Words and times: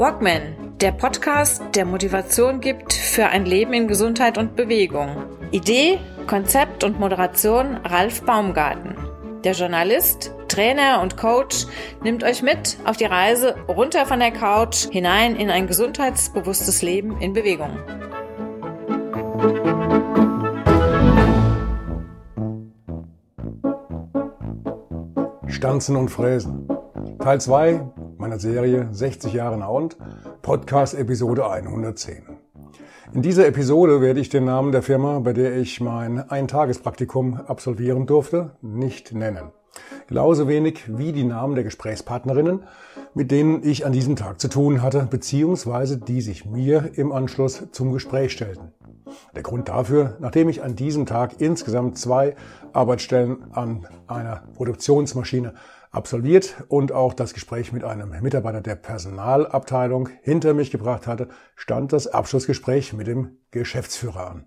Walkman, 0.00 0.78
der 0.80 0.92
Podcast, 0.92 1.62
der 1.74 1.84
Motivation 1.84 2.62
gibt 2.62 2.94
für 2.94 3.26
ein 3.26 3.44
Leben 3.44 3.74
in 3.74 3.86
Gesundheit 3.86 4.38
und 4.38 4.56
Bewegung. 4.56 5.14
Idee, 5.50 5.98
Konzept 6.26 6.84
und 6.84 6.98
Moderation 6.98 7.76
Ralf 7.84 8.22
Baumgarten. 8.22 8.96
Der 9.44 9.52
Journalist, 9.52 10.32
Trainer 10.48 11.02
und 11.02 11.18
Coach 11.18 11.66
nimmt 12.02 12.24
euch 12.24 12.40
mit 12.40 12.78
auf 12.86 12.96
die 12.96 13.04
Reise 13.04 13.56
runter 13.68 14.06
von 14.06 14.20
der 14.20 14.30
Couch 14.30 14.88
hinein 14.90 15.36
in 15.36 15.50
ein 15.50 15.66
gesundheitsbewusstes 15.66 16.80
Leben 16.80 17.20
in 17.20 17.34
Bewegung. 17.34 17.76
Stanzen 25.46 25.96
und 25.96 26.08
Fräsen. 26.08 26.66
Teil 27.18 27.38
2 27.38 27.82
meiner 28.20 28.38
Serie 28.38 28.88
60 28.92 29.32
Jahre 29.32 29.56
Naunt, 29.56 29.96
Podcast 30.42 30.94
Episode 30.94 31.50
110. 31.50 32.22
In 33.14 33.22
dieser 33.22 33.46
Episode 33.46 34.02
werde 34.02 34.20
ich 34.20 34.28
den 34.28 34.44
Namen 34.44 34.72
der 34.72 34.82
Firma, 34.82 35.20
bei 35.20 35.32
der 35.32 35.56
ich 35.56 35.80
mein 35.80 36.28
Eintagespraktikum 36.30 37.36
absolvieren 37.46 38.06
durfte, 38.06 38.50
nicht 38.60 39.14
nennen. 39.14 39.52
Genauso 40.06 40.48
wenig 40.48 40.98
wie 40.98 41.12
die 41.12 41.24
Namen 41.24 41.54
der 41.54 41.64
Gesprächspartnerinnen, 41.64 42.64
mit 43.14 43.30
denen 43.30 43.64
ich 43.64 43.86
an 43.86 43.92
diesem 43.92 44.16
Tag 44.16 44.38
zu 44.38 44.48
tun 44.48 44.82
hatte, 44.82 45.08
beziehungsweise 45.10 45.96
die 45.96 46.20
sich 46.20 46.44
mir 46.44 46.90
im 46.96 47.12
Anschluss 47.12 47.68
zum 47.72 47.90
Gespräch 47.90 48.32
stellten. 48.32 48.74
Der 49.34 49.42
Grund 49.42 49.68
dafür, 49.68 50.18
nachdem 50.20 50.50
ich 50.50 50.62
an 50.62 50.76
diesem 50.76 51.06
Tag 51.06 51.40
insgesamt 51.40 51.96
zwei 51.96 52.36
Arbeitsstellen 52.74 53.50
an 53.52 53.86
einer 54.06 54.42
Produktionsmaschine 54.54 55.54
absolviert 55.90 56.64
und 56.68 56.92
auch 56.92 57.14
das 57.14 57.34
Gespräch 57.34 57.72
mit 57.72 57.84
einem 57.84 58.10
Mitarbeiter 58.22 58.60
der 58.60 58.76
Personalabteilung 58.76 60.08
hinter 60.22 60.54
mich 60.54 60.70
gebracht 60.70 61.06
hatte, 61.06 61.28
stand 61.56 61.92
das 61.92 62.06
Abschlussgespräch 62.06 62.92
mit 62.92 63.06
dem 63.06 63.38
Geschäftsführer 63.50 64.30
an. 64.30 64.46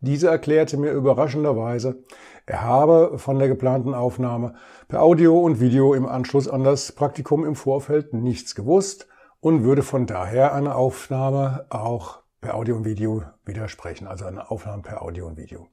Dieser 0.00 0.30
erklärte 0.30 0.76
mir 0.76 0.90
überraschenderweise, 0.90 2.02
er 2.46 2.62
habe 2.62 3.18
von 3.18 3.38
der 3.38 3.48
geplanten 3.48 3.94
Aufnahme 3.94 4.54
per 4.88 5.02
Audio 5.02 5.38
und 5.38 5.60
Video 5.60 5.94
im 5.94 6.06
Anschluss 6.06 6.48
an 6.48 6.64
das 6.64 6.92
Praktikum 6.92 7.44
im 7.44 7.54
Vorfeld 7.54 8.12
nichts 8.12 8.54
gewusst 8.54 9.06
und 9.40 9.62
würde 9.62 9.82
von 9.82 10.06
daher 10.06 10.54
eine 10.54 10.74
Aufnahme 10.74 11.66
auch 11.70 12.22
per 12.40 12.54
Audio 12.54 12.76
und 12.76 12.84
Video 12.84 13.22
widersprechen, 13.44 14.06
also 14.06 14.24
eine 14.24 14.50
Aufnahme 14.50 14.82
per 14.82 15.02
Audio 15.02 15.26
und 15.26 15.36
Video. 15.36 15.68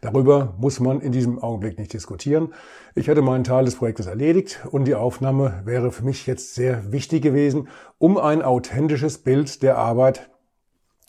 Darüber 0.00 0.54
muss 0.58 0.80
man 0.80 1.00
in 1.00 1.12
diesem 1.12 1.38
Augenblick 1.38 1.78
nicht 1.78 1.92
diskutieren. 1.92 2.52
Ich 2.94 3.08
hätte 3.08 3.22
meinen 3.22 3.44
Teil 3.44 3.64
des 3.64 3.76
Projektes 3.76 4.06
erledigt 4.06 4.60
und 4.70 4.84
die 4.84 4.94
Aufnahme 4.94 5.62
wäre 5.64 5.92
für 5.92 6.04
mich 6.04 6.26
jetzt 6.26 6.54
sehr 6.54 6.92
wichtig 6.92 7.22
gewesen, 7.22 7.68
um 7.98 8.18
ein 8.18 8.42
authentisches 8.42 9.18
Bild 9.18 9.62
der 9.62 9.78
Arbeit 9.78 10.28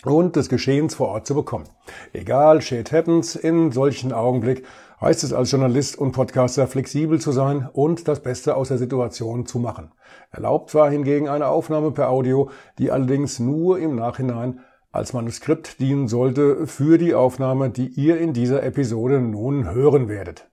und 0.04 0.36
des 0.36 0.50
Geschehens 0.50 0.96
vor 0.96 1.10
Ort 1.10 1.28
zu 1.28 1.36
bekommen. 1.36 1.66
Egal, 2.14 2.62
shit 2.62 2.92
happens, 2.92 3.36
in 3.36 3.72
solchen 3.72 4.14
Augenblick 4.14 4.64
heißt 5.02 5.24
es 5.24 5.34
als 5.34 5.52
Journalist 5.52 5.98
und 5.98 6.14
Podcaster 6.14 6.68
flexibel 6.68 7.20
zu 7.20 7.32
sein 7.32 7.68
und 7.74 8.08
das 8.08 8.22
Beste 8.22 8.56
aus 8.56 8.70
der 8.70 8.78
Situation 8.78 9.46
zu 9.46 9.60
machen. 9.60 9.92
Erlaubt 10.32 10.74
war 10.74 10.90
hingegen 10.90 11.28
eine 11.28 11.48
Aufnahme 11.48 11.92
per 11.92 12.10
Audio, 12.10 12.50
die 12.78 12.92
allerdings 12.92 13.40
nur 13.40 13.80
im 13.80 13.96
Nachhinein 13.96 14.62
als 14.96 15.14
Manuskript 15.14 15.80
dienen 15.80 16.08
sollte 16.08 16.68
für 16.68 16.98
die 16.98 17.14
Aufnahme, 17.14 17.70
die 17.70 17.88
ihr 17.88 18.18
in 18.18 18.34
dieser 18.34 18.64
Episode 18.64 19.20
nun 19.20 19.70
hören 19.70 20.08
werdet. 20.08 20.50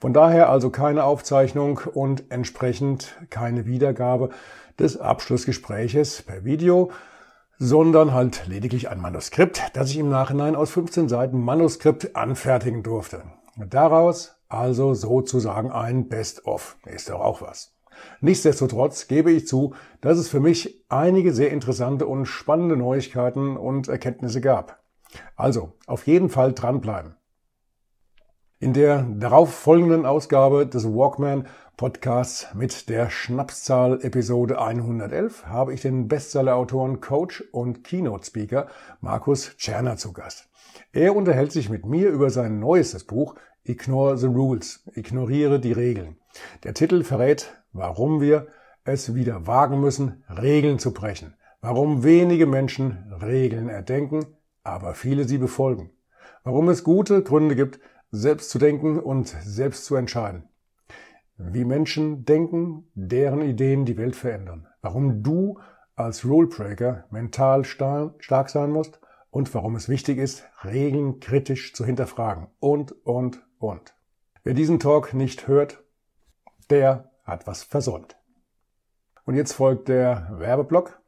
Von 0.00 0.12
daher 0.12 0.50
also 0.50 0.70
keine 0.70 1.04
Aufzeichnung 1.04 1.80
und 1.94 2.30
entsprechend 2.30 3.16
keine 3.30 3.66
Wiedergabe 3.66 4.30
des 4.78 4.98
Abschlussgespräches 4.98 6.22
per 6.22 6.44
Video, 6.44 6.90
sondern 7.58 8.12
halt 8.12 8.46
lediglich 8.46 8.88
ein 8.88 9.00
Manuskript, 9.00 9.62
das 9.72 9.90
ich 9.90 9.98
im 9.98 10.08
Nachhinein 10.08 10.54
aus 10.54 10.70
15 10.70 11.08
Seiten 11.08 11.40
Manuskript 11.40 12.14
anfertigen 12.14 12.82
durfte. 12.82 13.22
Daraus 13.56 14.36
also 14.48 14.94
sozusagen 14.94 15.72
ein 15.72 16.08
Best-of. 16.08 16.76
Ist 16.86 17.10
doch 17.10 17.20
auch 17.20 17.42
was. 17.42 17.77
Nichtsdestotrotz 18.20 19.08
gebe 19.08 19.30
ich 19.30 19.46
zu, 19.46 19.74
dass 20.00 20.18
es 20.18 20.28
für 20.28 20.40
mich 20.40 20.84
einige 20.88 21.32
sehr 21.32 21.50
interessante 21.50 22.06
und 22.06 22.26
spannende 22.26 22.76
Neuigkeiten 22.76 23.56
und 23.56 23.88
Erkenntnisse 23.88 24.40
gab. 24.40 24.82
Also, 25.36 25.72
auf 25.86 26.06
jeden 26.06 26.28
Fall 26.28 26.52
dranbleiben. 26.52 27.14
In 28.60 28.72
der 28.72 29.02
darauf 29.02 29.54
folgenden 29.54 30.04
Ausgabe 30.04 30.66
des 30.66 30.84
Walkman 30.84 31.46
Podcasts 31.76 32.48
mit 32.54 32.88
der 32.88 33.08
Schnapszahl 33.08 34.00
Episode 34.02 34.60
111 34.60 35.46
habe 35.46 35.72
ich 35.72 35.82
den 35.82 36.08
Bestsellerautoren, 36.08 37.00
Coach 37.00 37.44
und 37.52 37.84
Keynote 37.84 38.26
Speaker 38.26 38.66
Markus 39.00 39.56
Tscherner 39.58 39.96
zu 39.96 40.12
Gast. 40.12 40.48
Er 40.92 41.14
unterhält 41.14 41.52
sich 41.52 41.70
mit 41.70 41.86
mir 41.86 42.08
über 42.08 42.30
sein 42.30 42.58
neuestes 42.58 43.04
Buch 43.04 43.36
Ignore 43.62 44.18
the 44.18 44.26
Rules, 44.26 44.82
ignoriere 44.94 45.60
die 45.60 45.70
Regeln. 45.70 46.16
Der 46.64 46.74
Titel 46.74 47.04
verrät 47.04 47.58
warum 47.72 48.20
wir 48.20 48.48
es 48.84 49.14
wieder 49.14 49.46
wagen 49.46 49.80
müssen, 49.80 50.24
Regeln 50.28 50.78
zu 50.78 50.92
brechen. 50.92 51.34
Warum 51.60 52.04
wenige 52.04 52.46
Menschen 52.46 53.12
Regeln 53.20 53.68
erdenken, 53.68 54.26
aber 54.62 54.94
viele 54.94 55.24
sie 55.24 55.38
befolgen. 55.38 55.90
Warum 56.44 56.68
es 56.68 56.84
gute 56.84 57.22
Gründe 57.22 57.56
gibt, 57.56 57.80
selbst 58.10 58.50
zu 58.50 58.58
denken 58.58 58.98
und 58.98 59.28
selbst 59.28 59.84
zu 59.84 59.96
entscheiden. 59.96 60.48
Wie 61.36 61.64
Menschen 61.64 62.24
denken, 62.24 62.90
deren 62.94 63.42
Ideen 63.42 63.84
die 63.84 63.96
Welt 63.96 64.16
verändern. 64.16 64.66
Warum 64.80 65.22
du 65.22 65.58
als 65.94 66.24
Rulebreaker 66.24 67.04
mental 67.10 67.64
stark 67.64 68.50
sein 68.50 68.70
musst 68.70 69.00
und 69.30 69.52
warum 69.54 69.76
es 69.76 69.88
wichtig 69.88 70.18
ist, 70.18 70.44
Regeln 70.64 71.20
kritisch 71.20 71.74
zu 71.74 71.84
hinterfragen. 71.84 72.46
Und, 72.60 72.92
und, 73.04 73.44
und. 73.58 73.94
Wer 74.42 74.54
diesen 74.54 74.80
Talk 74.80 75.12
nicht 75.12 75.48
hört, 75.48 75.84
der 76.70 77.10
hat 77.24 77.46
was 77.46 77.62
versäumt. 77.62 78.16
Und 79.24 79.34
jetzt 79.34 79.52
folgt 79.52 79.88
der 79.88 80.28
Werbeblock. 80.32 81.00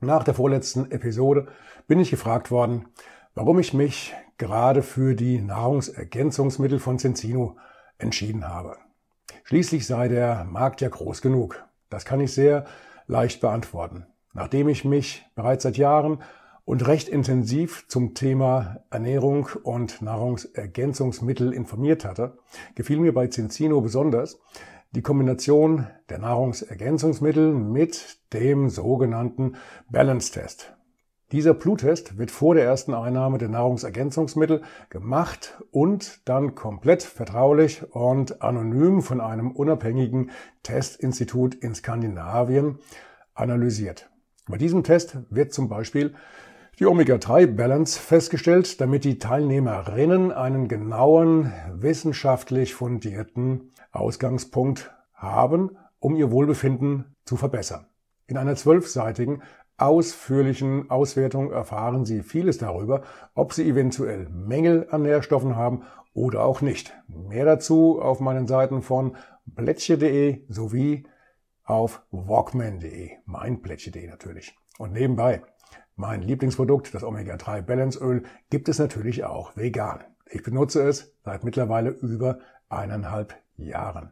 Nach 0.00 0.24
der 0.24 0.34
vorletzten 0.34 0.90
Episode 0.90 1.48
bin 1.86 1.98
ich 1.98 2.10
gefragt 2.10 2.50
worden, 2.50 2.88
warum 3.34 3.58
ich 3.58 3.74
mich 3.74 4.14
gerade 4.38 4.82
für 4.82 5.14
die 5.14 5.40
Nahrungsergänzungsmittel 5.40 6.78
von 6.78 6.98
Cenzino 6.98 7.56
entschieden 7.98 8.48
habe. 8.48 8.76
Schließlich 9.44 9.86
sei 9.86 10.08
der 10.08 10.44
Markt 10.44 10.80
ja 10.80 10.88
groß 10.88 11.22
genug. 11.22 11.64
Das 11.90 12.04
kann 12.04 12.20
ich 12.20 12.32
sehr 12.32 12.64
leicht 13.06 13.40
beantworten. 13.40 14.06
Nachdem 14.32 14.68
ich 14.68 14.84
mich 14.84 15.24
bereits 15.34 15.62
seit 15.64 15.76
Jahren 15.76 16.22
und 16.64 16.86
recht 16.86 17.08
intensiv 17.08 17.86
zum 17.88 18.14
Thema 18.14 18.84
Ernährung 18.90 19.48
und 19.62 20.00
Nahrungsergänzungsmittel 20.02 21.52
informiert 21.52 22.04
hatte, 22.04 22.38
gefiel 22.74 22.98
mir 22.98 23.12
bei 23.12 23.28
Cenzino 23.28 23.80
besonders, 23.80 24.40
die 24.92 25.02
Kombination 25.02 25.86
der 26.08 26.18
Nahrungsergänzungsmittel 26.18 27.52
mit 27.52 28.18
dem 28.32 28.68
sogenannten 28.68 29.56
Balance-Test. 29.90 30.74
Dieser 31.32 31.54
Bluttest 31.54 32.18
wird 32.18 32.30
vor 32.30 32.54
der 32.54 32.66
ersten 32.66 32.92
Einnahme 32.92 33.38
der 33.38 33.48
Nahrungsergänzungsmittel 33.48 34.60
gemacht 34.90 35.62
und 35.70 36.28
dann 36.28 36.54
komplett 36.54 37.02
vertraulich 37.02 37.90
und 37.94 38.42
anonym 38.42 39.00
von 39.00 39.22
einem 39.22 39.50
unabhängigen 39.50 40.30
Testinstitut 40.62 41.54
in 41.54 41.74
Skandinavien 41.74 42.80
analysiert. 43.32 44.10
Bei 44.46 44.58
diesem 44.58 44.84
Test 44.84 45.16
wird 45.30 45.54
zum 45.54 45.70
Beispiel 45.70 46.14
die 46.78 46.86
Omega-3-Balance 46.86 48.00
festgestellt, 48.00 48.80
damit 48.80 49.04
die 49.04 49.18
Teilnehmerinnen 49.18 50.32
einen 50.32 50.68
genauen, 50.68 51.52
wissenschaftlich 51.72 52.74
fundierten 52.74 53.72
Ausgangspunkt 53.90 54.90
haben, 55.14 55.76
um 55.98 56.16
ihr 56.16 56.30
Wohlbefinden 56.30 57.14
zu 57.24 57.36
verbessern. 57.36 57.86
In 58.26 58.36
einer 58.36 58.56
zwölfseitigen, 58.56 59.42
ausführlichen 59.76 60.90
Auswertung 60.90 61.50
erfahren 61.52 62.04
Sie 62.04 62.22
vieles 62.22 62.58
darüber, 62.58 63.02
ob 63.34 63.52
Sie 63.52 63.68
eventuell 63.68 64.28
Mängel 64.28 64.86
an 64.90 65.02
Nährstoffen 65.02 65.56
haben 65.56 65.82
oder 66.14 66.44
auch 66.44 66.60
nicht. 66.60 66.94
Mehr 67.08 67.44
dazu 67.44 68.00
auf 68.00 68.20
meinen 68.20 68.46
Seiten 68.46 68.82
von 68.82 69.16
plätche.de 69.54 70.44
sowie 70.48 71.04
auf 71.64 72.02
walkman.de, 72.10 73.10
mein 73.24 73.62
Plätche.de 73.62 74.06
natürlich. 74.08 74.56
Und 74.78 74.92
nebenbei, 74.92 75.42
mein 76.02 76.22
Lieblingsprodukt, 76.22 76.92
das 76.92 77.04
Omega-3 77.04 77.62
Balance 77.62 78.00
Öl, 78.00 78.24
gibt 78.50 78.68
es 78.68 78.80
natürlich 78.80 79.22
auch 79.22 79.56
vegan. 79.56 80.00
Ich 80.28 80.42
benutze 80.42 80.82
es 80.82 81.14
seit 81.24 81.44
mittlerweile 81.44 81.90
über 81.90 82.40
eineinhalb 82.68 83.36
Jahren. 83.56 84.10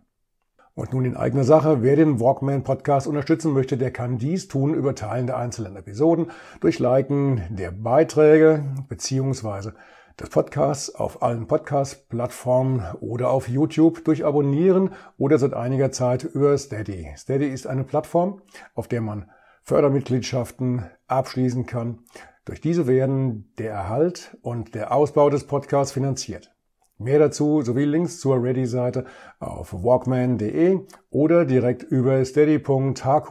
Und 0.75 0.93
nun 0.93 1.05
in 1.05 1.17
eigener 1.17 1.43
Sache, 1.43 1.83
wer 1.83 1.97
den 1.97 2.21
Walkman 2.21 2.63
Podcast 2.63 3.09
unterstützen 3.09 3.53
möchte, 3.53 3.77
der 3.77 3.91
kann 3.91 4.19
dies 4.19 4.47
tun 4.47 4.73
über 4.73 4.95
Teilen 4.95 5.27
der 5.27 5.37
einzelnen 5.37 5.75
Episoden, 5.75 6.31
durch 6.61 6.79
Liken 6.79 7.43
der 7.51 7.73
Beiträge 7.73 8.63
beziehungsweise 8.89 9.75
des 10.21 10.31
Podcasts 10.31 10.95
auf 10.95 11.25
allen 11.25 11.49
Podcast-Plattformen 11.49 12.85
oder 13.01 13.31
auf 13.31 13.49
YouTube 13.49 14.05
durch 14.05 14.25
Abonnieren 14.25 14.91
oder 15.19 15.39
seit 15.39 15.55
einiger 15.55 15.91
Zeit 15.91 16.23
über 16.23 16.57
Steady. 16.57 17.11
Steady 17.17 17.49
ist 17.49 17.67
eine 17.67 17.83
Plattform, 17.83 18.43
auf 18.77 18.87
der 18.87 19.01
man 19.01 19.29
Fördermitgliedschaften 19.71 20.85
abschließen 21.07 21.65
kann. 21.65 22.01
Durch 22.45 22.61
diese 22.61 22.89
werden 22.89 23.53
der 23.57 23.71
Erhalt 23.71 24.37
und 24.43 24.75
der 24.75 24.93
Ausbau 24.93 25.31
des 25.31 25.47
Podcasts 25.47 25.93
finanziert. 25.93 26.53
Mehr 26.99 27.21
dazu 27.21 27.63
sowie 27.63 27.85
Links 27.85 28.19
zur 28.19 28.43
Ready-Seite 28.43 29.05
auf 29.39 29.73
walkman.de 29.73 30.81
oder 31.11 31.45
direkt 31.45 31.85
über 31.85 32.25
steady.hq 32.25 33.31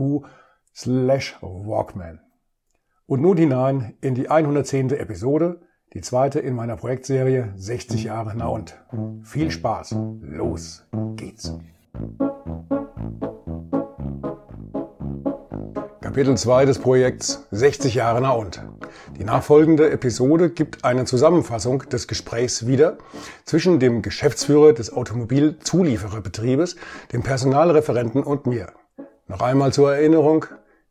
slash 0.73 1.37
walkman. 1.41 2.21
Und 3.05 3.19
nun 3.19 3.35
hinein 3.35 3.97
in 3.99 4.15
die 4.15 4.29
110. 4.29 4.91
Episode, 4.91 5.59
die 5.93 5.99
zweite 5.99 6.39
in 6.39 6.55
meiner 6.55 6.77
Projektserie 6.77 7.51
60 7.57 8.05
Jahre 8.05 8.31
Na 8.37 8.47
und. 8.47 8.79
Viel 9.23 9.51
Spaß. 9.51 9.93
Los 10.21 10.87
geht's. 11.17 11.53
Kapitel 16.19 16.37
2 16.37 16.65
des 16.65 16.79
Projekts 16.79 17.47
60 17.51 17.95
Jahre 17.95 18.19
Na 18.19 18.31
und. 18.31 18.61
Die 19.17 19.23
nachfolgende 19.23 19.89
Episode 19.89 20.49
gibt 20.49 20.83
eine 20.83 21.05
Zusammenfassung 21.05 21.87
des 21.87 22.09
Gesprächs 22.09 22.67
wieder 22.67 22.97
zwischen 23.45 23.79
dem 23.79 24.01
Geschäftsführer 24.01 24.73
des 24.73 24.91
Automobilzuliefererbetriebes, 24.91 26.75
dem 27.13 27.23
Personalreferenten 27.23 28.21
und 28.21 28.47
mir. 28.47 28.73
Noch 29.29 29.39
einmal 29.39 29.71
zur 29.71 29.95
Erinnerung, 29.95 30.43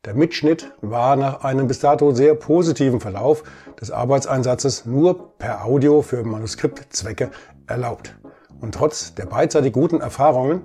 der 0.07 0.15
Mitschnitt 0.15 0.73
war 0.81 1.15
nach 1.17 1.45
einem 1.45 1.69
bis 1.69 1.81
dato 1.81 2.15
sehr 2.15 2.35
positiven 2.35 2.99
Verlauf 2.99 3.45
des 3.79 3.91
Arbeitseinsatzes 3.91 4.87
nur 4.87 5.37
per 5.37 5.63
Audio 5.63 6.01
für 6.01 6.25
Manuskriptzwecke 6.25 7.31
erlaubt. 7.67 8.17
Und 8.63 8.77
trotz 8.77 9.15
der 9.15 9.27
beidseitig 9.27 9.75
guten 9.75 10.01
Erfahrungen, 10.01 10.63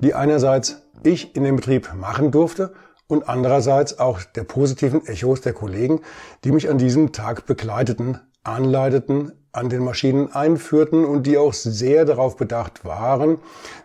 die 0.00 0.14
einerseits 0.14 0.86
ich 1.02 1.36
in 1.36 1.44
dem 1.44 1.56
Betrieb 1.56 1.92
machen 1.94 2.30
durfte 2.30 2.72
und 3.08 3.28
andererseits 3.28 3.98
auch 3.98 4.22
der 4.22 4.44
positiven 4.44 5.06
Echos 5.06 5.40
der 5.40 5.52
Kollegen, 5.52 6.00
die 6.44 6.52
mich 6.52 6.68
an 6.68 6.78
diesem 6.78 7.12
Tag 7.12 7.46
begleiteten, 7.46 8.20
anleiteten, 8.42 9.32
an 9.52 9.68
den 9.68 9.82
Maschinen 9.82 10.32
einführten 10.32 11.04
und 11.04 11.26
die 11.26 11.38
auch 11.38 11.54
sehr 11.54 12.04
darauf 12.04 12.36
bedacht 12.36 12.84
waren, 12.84 13.38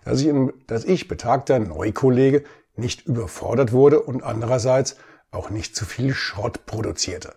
dass 0.04 0.22
ich, 0.22 0.34
dass 0.68 0.84
ich 0.84 1.08
betagter 1.08 1.60
Neukollege 1.60 2.44
nicht 2.76 3.06
überfordert 3.06 3.72
wurde 3.72 4.02
und 4.02 4.24
andererseits 4.24 4.98
auch 5.32 5.50
nicht 5.50 5.76
zu 5.76 5.86
viel 5.86 6.14
Schrott 6.14 6.66
produzierte. 6.66 7.34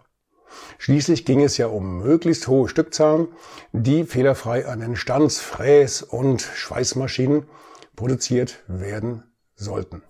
Schließlich 0.79 1.25
ging 1.25 1.43
es 1.43 1.57
ja 1.57 1.67
um 1.67 1.99
möglichst 1.99 2.49
hohe 2.49 2.69
Stückzahlen, 2.69 3.29
die 3.73 4.05
fehlerfrei 4.05 4.67
an 4.67 4.81
den 4.81 4.97
Stanz-, 4.97 5.41
Fräs- 5.41 6.03
und 6.03 6.43
Schweißmaschinen 6.43 7.47
produziert 7.97 8.63
werden 8.67 9.25
sollten. 9.55 10.03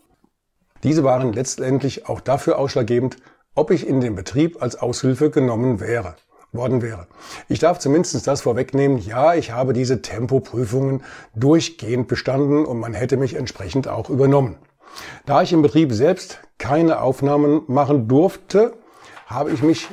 Diese 0.85 1.03
waren 1.03 1.33
letztendlich 1.33 2.09
auch 2.09 2.21
dafür 2.21 2.59
ausschlaggebend, 2.59 3.17
ob 3.55 3.71
ich 3.71 3.87
in 3.87 4.01
den 4.01 4.15
Betrieb 4.15 4.63
als 4.63 4.77
Aushilfe 4.77 5.31
genommen 5.31 5.81
wäre, 5.81 6.15
worden 6.53 6.83
wäre. 6.83 7.07
Ich 7.49 7.59
darf 7.59 7.79
zumindest 7.79 8.27
das 8.27 8.43
vorwegnehmen, 8.43 8.99
ja, 8.99 9.35
ich 9.35 9.51
habe 9.51 9.73
diese 9.73 10.03
Tempoprüfungen 10.03 11.03
durchgehend 11.35 12.07
bestanden 12.07 12.67
und 12.67 12.79
man 12.79 12.93
hätte 12.93 13.17
mich 13.17 13.35
entsprechend 13.35 13.89
auch 13.89 14.11
übernommen. 14.11 14.57
Da 15.25 15.43
ich 15.43 15.53
im 15.53 15.63
Betrieb 15.63 15.93
selbst 15.93 16.41
keine 16.59 17.01
Aufnahmen 17.01 17.63
machen 17.67 18.07
durfte, 18.07 18.75
habe 19.27 19.51
ich 19.53 19.63
mich 19.63 19.89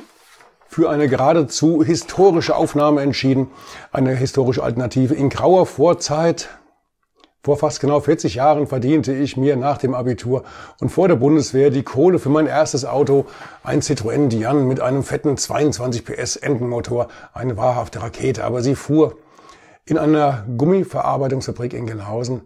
für 0.68 0.90
eine 0.90 1.08
geradezu 1.08 1.82
historische 1.82 2.54
Aufnahme 2.54 3.00
entschieden, 3.00 3.50
eine 3.92 4.14
historische 4.14 4.62
Alternative 4.62 5.14
in 5.14 5.30
grauer 5.30 5.66
Vorzeit 5.66 6.50
vor 7.44 7.56
fast 7.56 7.80
genau 7.80 7.98
40 7.98 8.36
Jahren 8.36 8.68
verdiente 8.68 9.12
ich 9.12 9.36
mir 9.36 9.56
nach 9.56 9.76
dem 9.76 9.94
Abitur 9.94 10.44
und 10.80 10.90
vor 10.90 11.08
der 11.08 11.16
Bundeswehr 11.16 11.70
die 11.70 11.82
Kohle 11.82 12.20
für 12.20 12.28
mein 12.28 12.46
erstes 12.46 12.84
Auto, 12.84 13.26
ein 13.64 13.80
Citroën 13.80 14.28
Diane 14.28 14.60
mit 14.60 14.78
einem 14.78 15.02
fetten 15.02 15.36
22 15.36 16.04
PS 16.04 16.36
Entenmotor, 16.36 17.08
eine 17.32 17.56
wahrhafte 17.56 18.00
Rakete, 18.00 18.44
aber 18.44 18.62
sie 18.62 18.76
fuhr 18.76 19.16
in 19.84 19.98
einer 19.98 20.46
Gummiverarbeitungsfabrik 20.56 21.74
in 21.74 21.86
Gelnhausen, 21.86 22.42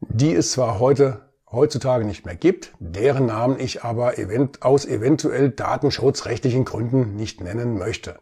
die 0.00 0.34
es 0.34 0.52
zwar 0.52 0.80
heute 0.80 1.22
heutzutage 1.50 2.04
nicht 2.04 2.26
mehr 2.26 2.36
gibt, 2.36 2.74
deren 2.78 3.24
Namen 3.24 3.58
ich 3.58 3.84
aber 3.84 4.18
event 4.18 4.60
aus 4.60 4.84
eventuell 4.84 5.48
datenschutzrechtlichen 5.48 6.66
Gründen 6.66 7.16
nicht 7.16 7.40
nennen 7.40 7.78
möchte. 7.78 8.18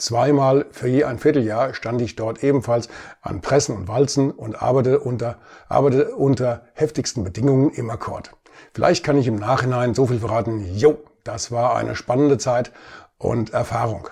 Zweimal 0.00 0.64
für 0.70 0.88
je 0.88 1.04
ein 1.04 1.18
Vierteljahr 1.18 1.74
stand 1.74 2.00
ich 2.00 2.16
dort 2.16 2.42
ebenfalls 2.42 2.88
an 3.20 3.42
Pressen 3.42 3.76
und 3.76 3.86
Walzen 3.86 4.30
und 4.30 4.62
arbeitete 4.62 4.98
unter, 4.98 5.36
arbeitete 5.68 6.14
unter 6.14 6.62
heftigsten 6.72 7.22
Bedingungen 7.22 7.70
im 7.70 7.90
Akkord. 7.90 8.30
Vielleicht 8.72 9.04
kann 9.04 9.18
ich 9.18 9.26
im 9.26 9.36
Nachhinein 9.36 9.94
so 9.94 10.06
viel 10.06 10.20
verraten, 10.20 10.64
jo, 10.74 10.96
das 11.22 11.52
war 11.52 11.76
eine 11.76 11.96
spannende 11.96 12.38
Zeit 12.38 12.72
und 13.18 13.52
Erfahrung. 13.52 14.08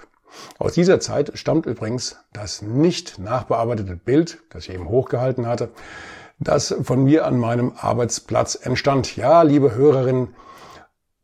Aus 0.59 0.75
dieser 0.75 1.01
Zeit 1.01 1.33
stammt 1.39 1.65
übrigens 1.65 2.17
das 2.35 2.61
nicht 2.61 3.19
nachbearbeitete 3.19 3.97
Bild, 3.97 4.43
das 4.51 4.65
ich 4.65 4.75
eben 4.75 4.91
hochgehalten 4.91 5.47
hatte, 5.47 5.71
das 6.39 6.75
von 6.83 7.05
mir 7.05 7.25
an 7.25 7.39
meinem 7.39 7.73
Arbeitsplatz 7.79 8.59
entstand. 8.61 9.17
Ja, 9.17 9.41
liebe 9.41 9.75
Hörerinnen, 9.75 10.35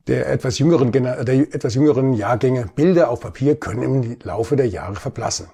der 0.07 0.29
etwas 0.29 0.59
jüngeren, 0.59 0.93
der 0.93 1.29
etwas 1.29 1.75
jüngeren 1.75 2.13
Jahrgänge 2.13 2.69
Bilder 2.75 3.11
auf 3.11 3.21
Papier 3.21 3.57
können 3.57 3.83
im 3.83 4.19
Laufe 4.23 4.57
der 4.57 4.69
Jahre 4.69 4.97
verblassen. 4.97 5.49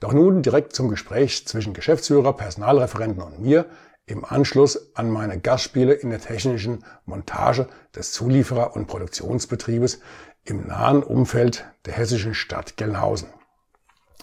Doch 0.00 0.12
nun 0.12 0.42
direkt 0.42 0.74
zum 0.74 0.88
Gespräch 0.88 1.46
zwischen 1.46 1.74
Geschäftsführer, 1.74 2.32
Personalreferenten 2.32 3.22
und 3.22 3.40
mir 3.40 3.66
im 4.06 4.24
Anschluss 4.24 4.94
an 4.94 5.10
meine 5.10 5.38
Gastspiele 5.38 5.94
in 5.94 6.10
der 6.10 6.20
technischen 6.20 6.84
Montage 7.04 7.68
des 7.94 8.12
Zulieferer- 8.12 8.74
und 8.74 8.86
Produktionsbetriebes 8.86 10.00
im 10.44 10.66
nahen 10.66 11.02
Umfeld 11.02 11.64
der 11.86 11.94
hessischen 11.94 12.34
Stadt 12.34 12.76
Gelnhausen. 12.76 13.28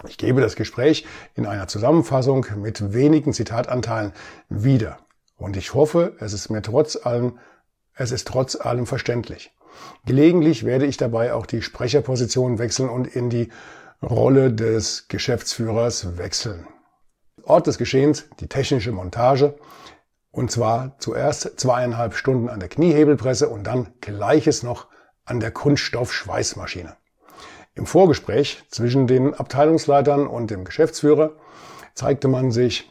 Ich 0.08 0.18
gebe 0.18 0.42
das 0.42 0.56
Gespräch 0.56 1.06
in 1.36 1.46
einer 1.46 1.68
Zusammenfassung 1.68 2.46
mit 2.58 2.94
wenigen 2.94 3.34
Zitatanteilen 3.34 4.14
wieder. 4.50 5.00
Und 5.38 5.58
ich 5.58 5.74
hoffe, 5.74 6.16
es 6.20 6.34
ist 6.34 6.50
mir 6.50 6.62
trotz 6.62 6.98
allem, 6.98 7.40
es 7.96 8.12
ist 8.12 8.28
trotz 8.28 8.56
allem 8.56 8.86
verständlich. 8.86 9.52
Gelegentlich 10.06 10.66
werde 10.66 10.86
ich 10.86 10.98
dabei 10.98 11.34
auch 11.34 11.46
die 11.46 11.62
Sprecherposition 11.62 12.60
wechseln 12.60 12.90
und 12.90 13.08
in 13.08 13.30
die 13.30 13.50
Rolle 14.02 14.52
des 14.54 15.08
Geschäftsführers 15.08 16.18
wechseln. 16.18 16.68
Ort 17.44 17.68
des 17.68 17.78
Geschehens, 17.78 18.26
die 18.40 18.48
technische 18.48 18.92
Montage. 18.92 19.56
Und 20.32 20.52
zwar 20.52 20.96
zuerst 21.00 21.60
zweieinhalb 21.60 22.14
Stunden 22.14 22.50
an 22.50 22.60
der 22.60 22.70
Kniehebelpresse 22.70 23.50
und 23.50 23.66
dann 23.66 23.90
gleiches 24.02 24.64
noch 24.64 24.88
an 25.26 25.40
der 25.40 25.52
Kunststoffschweißmaschine. 25.52 26.96
Im 27.76 27.86
Vorgespräch 27.86 28.64
zwischen 28.70 29.08
den 29.08 29.34
Abteilungsleitern 29.34 30.28
und 30.28 30.52
dem 30.52 30.66
Geschäftsführer 30.66 31.34
zeigte 31.94 32.28
man 32.28 32.52
sich 32.52 32.90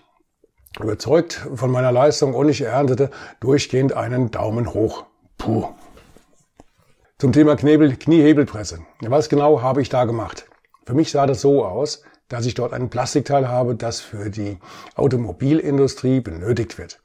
überzeugt 0.80 1.46
von 1.54 1.70
meiner 1.70 1.92
Leistung 1.92 2.34
und 2.34 2.48
ich 2.48 2.60
erntete 2.62 3.10
durchgehend 3.40 3.92
einen 3.92 4.30
Daumen 4.30 4.74
hoch. 4.74 5.04
Puh. 5.36 5.68
Zum 7.20 7.32
Thema 7.32 7.56
Knebel, 7.56 7.96
Kniehebelpresse. 7.96 8.78
Was 9.00 9.28
genau 9.28 9.60
habe 9.60 9.82
ich 9.82 9.88
da 9.88 10.04
gemacht? 10.04 10.46
Für 10.86 10.94
mich 10.94 11.10
sah 11.10 11.26
das 11.26 11.40
so 11.40 11.64
aus, 11.64 12.04
dass 12.28 12.46
ich 12.46 12.54
dort 12.54 12.72
ein 12.72 12.90
Plastikteil 12.90 13.48
habe, 13.48 13.74
das 13.74 13.98
für 13.98 14.30
die 14.30 14.58
Automobilindustrie 14.94 16.20
benötigt 16.20 16.78
wird. 16.78 17.00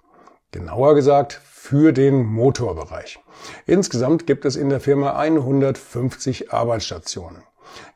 Genauer 0.51 0.93
gesagt 0.93 1.41
für 1.43 1.93
den 1.93 2.25
Motorbereich. 2.25 3.17
Insgesamt 3.65 4.27
gibt 4.27 4.45
es 4.45 4.55
in 4.55 4.69
der 4.69 4.81
Firma 4.81 5.15
150 5.15 6.53
Arbeitsstationen. 6.53 7.41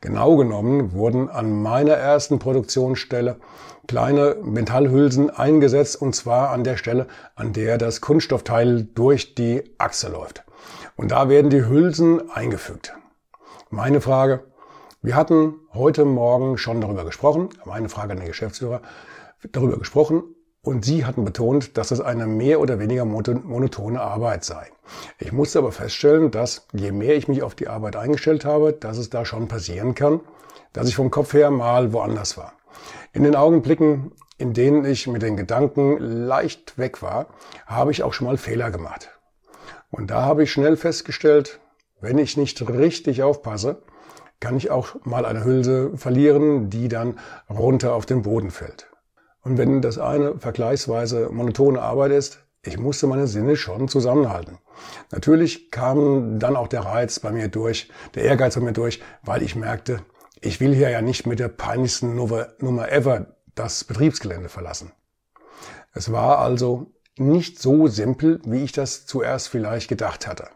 Genau 0.02 0.38
genommen 0.38 0.94
wurden 0.94 1.30
an 1.30 1.62
meiner 1.62 1.94
ersten 1.94 2.40
Produktionsstelle 2.40 3.36
kleine 3.88 4.38
Metallhülsen 4.42 5.30
eingesetzt 5.30 6.02
und 6.02 6.16
zwar 6.16 6.50
an 6.50 6.64
der 6.64 6.78
Stelle, 6.78 7.06
an 7.36 7.54
der 7.54 7.78
das 7.78 8.02
Kunststoffteil 8.02 8.88
durch 8.96 9.36
die 9.36 9.76
Achse 9.78 10.10
läuft. 10.10 10.47
Und 10.98 11.12
da 11.12 11.30
werden 11.30 11.52
die 11.52 11.64
Hülsen 11.64 12.32
eingefügt. 12.32 12.94
Meine 13.70 14.02
Frage, 14.02 14.44
wir 15.04 15.16
hatten 15.16 15.54
heute 15.74 16.06
Morgen 16.06 16.58
schon 16.58 16.82
darüber 16.82 17.06
gesprochen, 17.06 17.50
meine 17.66 17.88
Frage 17.88 18.14
an 18.14 18.18
den 18.18 18.28
Geschäftsführer, 18.28 18.82
darüber 19.52 19.78
gesprochen 19.78 20.24
und 20.64 20.84
Sie 20.84 21.06
hatten 21.06 21.24
betont, 21.24 21.78
dass 21.78 21.92
es 21.92 22.02
eine 22.02 22.26
mehr 22.26 22.60
oder 22.60 22.80
weniger 22.80 23.06
monotone 23.06 24.02
Arbeit 24.02 24.44
sei. 24.44 24.72
Ich 25.20 25.32
musste 25.32 25.60
aber 25.60 25.72
feststellen, 25.72 26.32
dass 26.32 26.66
je 26.74 26.92
mehr 26.92 27.16
ich 27.16 27.28
mich 27.28 27.44
auf 27.44 27.54
die 27.54 27.68
Arbeit 27.68 27.96
eingestellt 27.96 28.44
habe, 28.44 28.74
dass 28.74 28.98
es 28.98 29.12
da 29.12 29.24
schon 29.24 29.48
passieren 29.48 29.94
kann, 29.94 30.22
dass 30.74 30.90
ich 30.90 30.96
vom 30.96 31.12
Kopf 31.12 31.34
her 31.34 31.52
mal 31.52 31.94
woanders 31.94 32.38
war. 32.38 32.54
In 33.14 33.22
den 33.24 33.36
Augenblicken, 33.36 34.14
in 34.40 34.54
denen 34.54 34.84
ich 34.84 35.06
mit 35.06 35.22
den 35.22 35.38
Gedanken 35.38 36.00
leicht 36.00 36.80
weg 36.80 37.04
war, 37.04 37.28
habe 37.68 37.92
ich 37.92 38.02
auch 38.02 38.14
schon 38.14 38.26
mal 38.26 38.38
Fehler 38.38 38.72
gemacht. 38.72 39.17
Und 39.92 40.12
da 40.12 40.24
habe 40.24 40.44
ich 40.44 40.52
schnell 40.52 40.78
festgestellt, 40.78 41.60
wenn 42.02 42.18
ich 42.18 42.38
nicht 42.38 42.68
richtig 42.70 43.24
aufpasse, 43.24 43.82
kann 44.40 44.58
ich 44.58 44.70
auch 44.70 44.96
mal 45.04 45.26
eine 45.26 45.44
Hülse 45.44 45.98
verlieren, 45.98 46.70
die 46.70 46.90
dann 46.90 47.18
runter 47.50 47.94
auf 47.94 48.06
den 48.06 48.22
Boden 48.22 48.52
fällt. 48.52 48.88
Und 49.42 49.58
wenn 49.58 49.82
das 49.82 49.98
eine 49.98 50.38
vergleichsweise 50.38 51.30
monotone 51.32 51.82
Arbeit 51.82 52.12
ist, 52.12 52.40
ich 52.64 52.78
musste 52.78 53.08
meine 53.08 53.28
Sinne 53.28 53.56
schon 53.56 53.88
zusammenhalten. 53.88 54.58
Natürlich 55.12 55.72
kam 55.72 56.38
dann 56.38 56.56
auch 56.56 56.68
der 56.68 56.82
Reiz 56.82 57.20
bei 57.20 57.32
mir 57.32 57.48
durch, 57.48 57.90
der 58.14 58.24
Ehrgeiz 58.24 58.56
bei 58.56 58.62
mir 58.62 58.74
durch, 58.74 59.02
weil 59.24 59.42
ich 59.42 59.56
merkte, 59.56 60.02
ich 60.42 60.60
will 60.60 60.76
hier 60.76 60.90
ja 60.90 61.02
nicht 61.02 61.26
mit 61.26 61.40
der 61.40 61.48
peinlichsten 61.48 62.16
Nummer 62.16 62.92
ever 62.92 63.38
das 63.56 63.86
Betriebsgelände 63.86 64.50
verlassen. 64.50 64.92
Es 65.94 66.12
war 66.12 66.40
also 66.40 66.92
nicht 67.20 67.60
so 67.60 67.88
simpel, 67.88 68.40
wie 68.46 68.64
ich 68.64 68.72
das 68.72 69.06
zuerst 69.06 69.50
vielleicht 69.50 69.88
gedacht 69.88 70.28
hatte. 70.28 70.50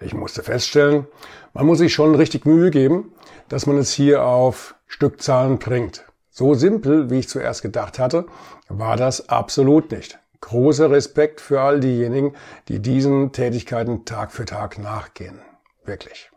Ich 0.00 0.14
musste 0.14 0.42
feststellen, 0.42 1.06
man 1.54 1.66
muss 1.66 1.78
sich 1.78 1.94
schon 1.94 2.14
richtig 2.14 2.44
Mühe 2.44 2.70
geben, 2.70 3.12
dass 3.48 3.66
man 3.66 3.78
es 3.78 3.92
hier 3.92 4.24
auf 4.24 4.74
Stückzahlen 4.86 5.58
bringt. 5.58 6.04
So 6.30 6.52
simpel, 6.54 7.08
wie 7.10 7.20
ich 7.20 7.28
zuerst 7.28 7.62
gedacht 7.62 7.98
hatte, 7.98 8.26
war 8.68 8.96
das 8.96 9.30
absolut 9.30 9.90
nicht. 9.90 10.18
Großer 10.42 10.90
Respekt 10.90 11.40
für 11.40 11.62
all 11.62 11.80
diejenigen, 11.80 12.34
die 12.68 12.80
diesen 12.80 13.32
Tätigkeiten 13.32 14.04
Tag 14.04 14.32
für 14.32 14.44
Tag 14.44 14.78
nachgehen. 14.78 15.40
Wirklich. 15.84 16.30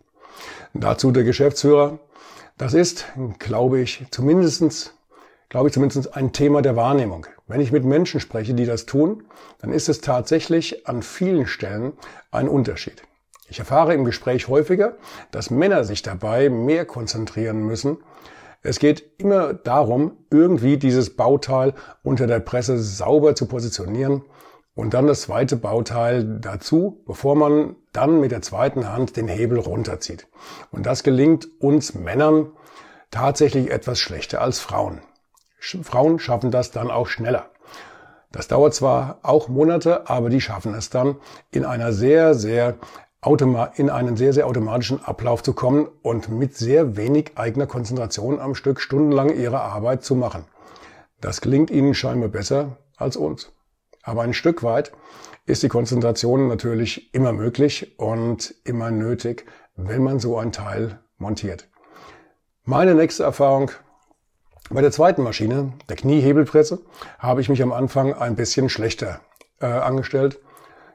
Dazu 0.73 1.11
der 1.11 1.23
Geschäftsführer. 1.23 1.99
Das 2.57 2.73
ist, 2.73 3.05
glaube 3.39 3.81
ich, 3.81 4.05
zumindestens, 4.11 4.93
glaube 5.49 5.67
ich, 5.67 5.73
zumindest 5.73 6.15
ein 6.15 6.31
Thema 6.31 6.61
der 6.61 6.75
Wahrnehmung. 6.75 7.25
Wenn 7.47 7.59
ich 7.59 7.71
mit 7.71 7.83
Menschen 7.83 8.19
spreche, 8.19 8.53
die 8.53 8.65
das 8.65 8.85
tun, 8.85 9.23
dann 9.59 9.73
ist 9.73 9.89
es 9.89 10.01
tatsächlich 10.01 10.87
an 10.87 11.01
vielen 11.01 11.47
Stellen 11.47 11.93
ein 12.31 12.47
Unterschied. 12.47 13.01
Ich 13.49 13.57
erfahre 13.57 13.95
im 13.95 14.05
Gespräch 14.05 14.47
häufiger, 14.47 14.95
dass 15.31 15.49
Männer 15.49 15.83
sich 15.83 16.03
dabei 16.03 16.49
mehr 16.49 16.85
konzentrieren 16.85 17.63
müssen. 17.63 17.97
Es 18.61 18.77
geht 18.77 19.03
immer 19.17 19.53
darum, 19.53 20.17
irgendwie 20.29 20.77
dieses 20.77 21.15
Bauteil 21.15 21.73
unter 22.03 22.27
der 22.27 22.39
Presse 22.39 22.77
sauber 22.77 23.33
zu 23.33 23.47
positionieren 23.47 24.21
und 24.75 24.93
dann 24.93 25.07
das 25.07 25.21
zweite 25.21 25.55
Bauteil 25.55 26.39
dazu, 26.39 27.01
bevor 27.07 27.35
man 27.35 27.75
dann 27.91 28.19
mit 28.19 28.31
der 28.31 28.43
zweiten 28.43 28.91
Hand 28.91 29.17
den 29.17 29.27
Hebel 29.27 29.57
runterzieht. 29.57 30.27
Und 30.71 30.85
das 30.85 31.01
gelingt 31.01 31.47
uns 31.59 31.95
Männern 31.95 32.51
tatsächlich 33.09 33.71
etwas 33.71 33.99
schlechter 33.99 34.41
als 34.41 34.59
Frauen. 34.59 35.01
Frauen 35.59 36.19
schaffen 36.19 36.51
das 36.51 36.71
dann 36.71 36.91
auch 36.91 37.07
schneller. 37.07 37.49
Das 38.31 38.47
dauert 38.47 38.73
zwar 38.73 39.19
auch 39.23 39.47
Monate, 39.47 40.09
aber 40.09 40.29
die 40.29 40.41
schaffen 40.41 40.73
es 40.75 40.89
dann 40.89 41.15
in 41.51 41.65
einer 41.65 41.93
sehr, 41.93 42.35
sehr 42.35 42.77
in 43.75 43.89
einen 43.89 44.15
sehr, 44.15 44.31
sehr 44.31 44.47
automatischen 44.47 45.03
Ablauf 45.03 45.43
zu 45.43 45.51
kommen 45.51 45.89
und 46.03 46.29
mit 46.29 46.55
sehr 46.55 46.95
wenig 46.95 47.31
eigener 47.35 47.67
Konzentration 47.67 48.39
am 48.39 48.55
Stück 48.55 48.79
stundenlang 48.79 49.35
ihre 49.35 49.59
Arbeit 49.59 50.05
zu 50.05 50.15
machen. 50.15 50.45
Das 51.19 51.41
gelingt 51.41 51.69
ihnen 51.69 51.93
scheinbar 51.93 52.29
besser 52.29 52.77
als 52.95 53.17
uns. 53.17 53.51
Aber 54.03 54.21
ein 54.21 54.33
Stück 54.33 54.63
weit 54.63 54.93
ist 55.45 55.63
die 55.63 55.67
Konzentration 55.67 56.47
natürlich 56.47 57.13
immer 57.13 57.33
möglich 57.33 57.99
und 57.99 58.55
immer 58.63 58.89
nötig, 58.89 59.45
wenn 59.75 60.01
man 60.01 60.19
so 60.19 60.37
ein 60.37 60.53
Teil 60.53 60.99
montiert. 61.17 61.67
Meine 62.63 62.95
nächste 62.95 63.23
Erfahrung 63.23 63.71
bei 64.69 64.81
der 64.81 64.91
zweiten 64.91 65.23
Maschine, 65.23 65.73
der 65.89 65.95
Kniehebelpresse, 65.95 66.79
habe 67.17 67.41
ich 67.41 67.49
mich 67.49 67.61
am 67.63 67.73
Anfang 67.73 68.13
ein 68.13 68.35
bisschen 68.35 68.69
schlechter 68.69 69.19
äh, 69.61 69.65
angestellt. 69.65 70.39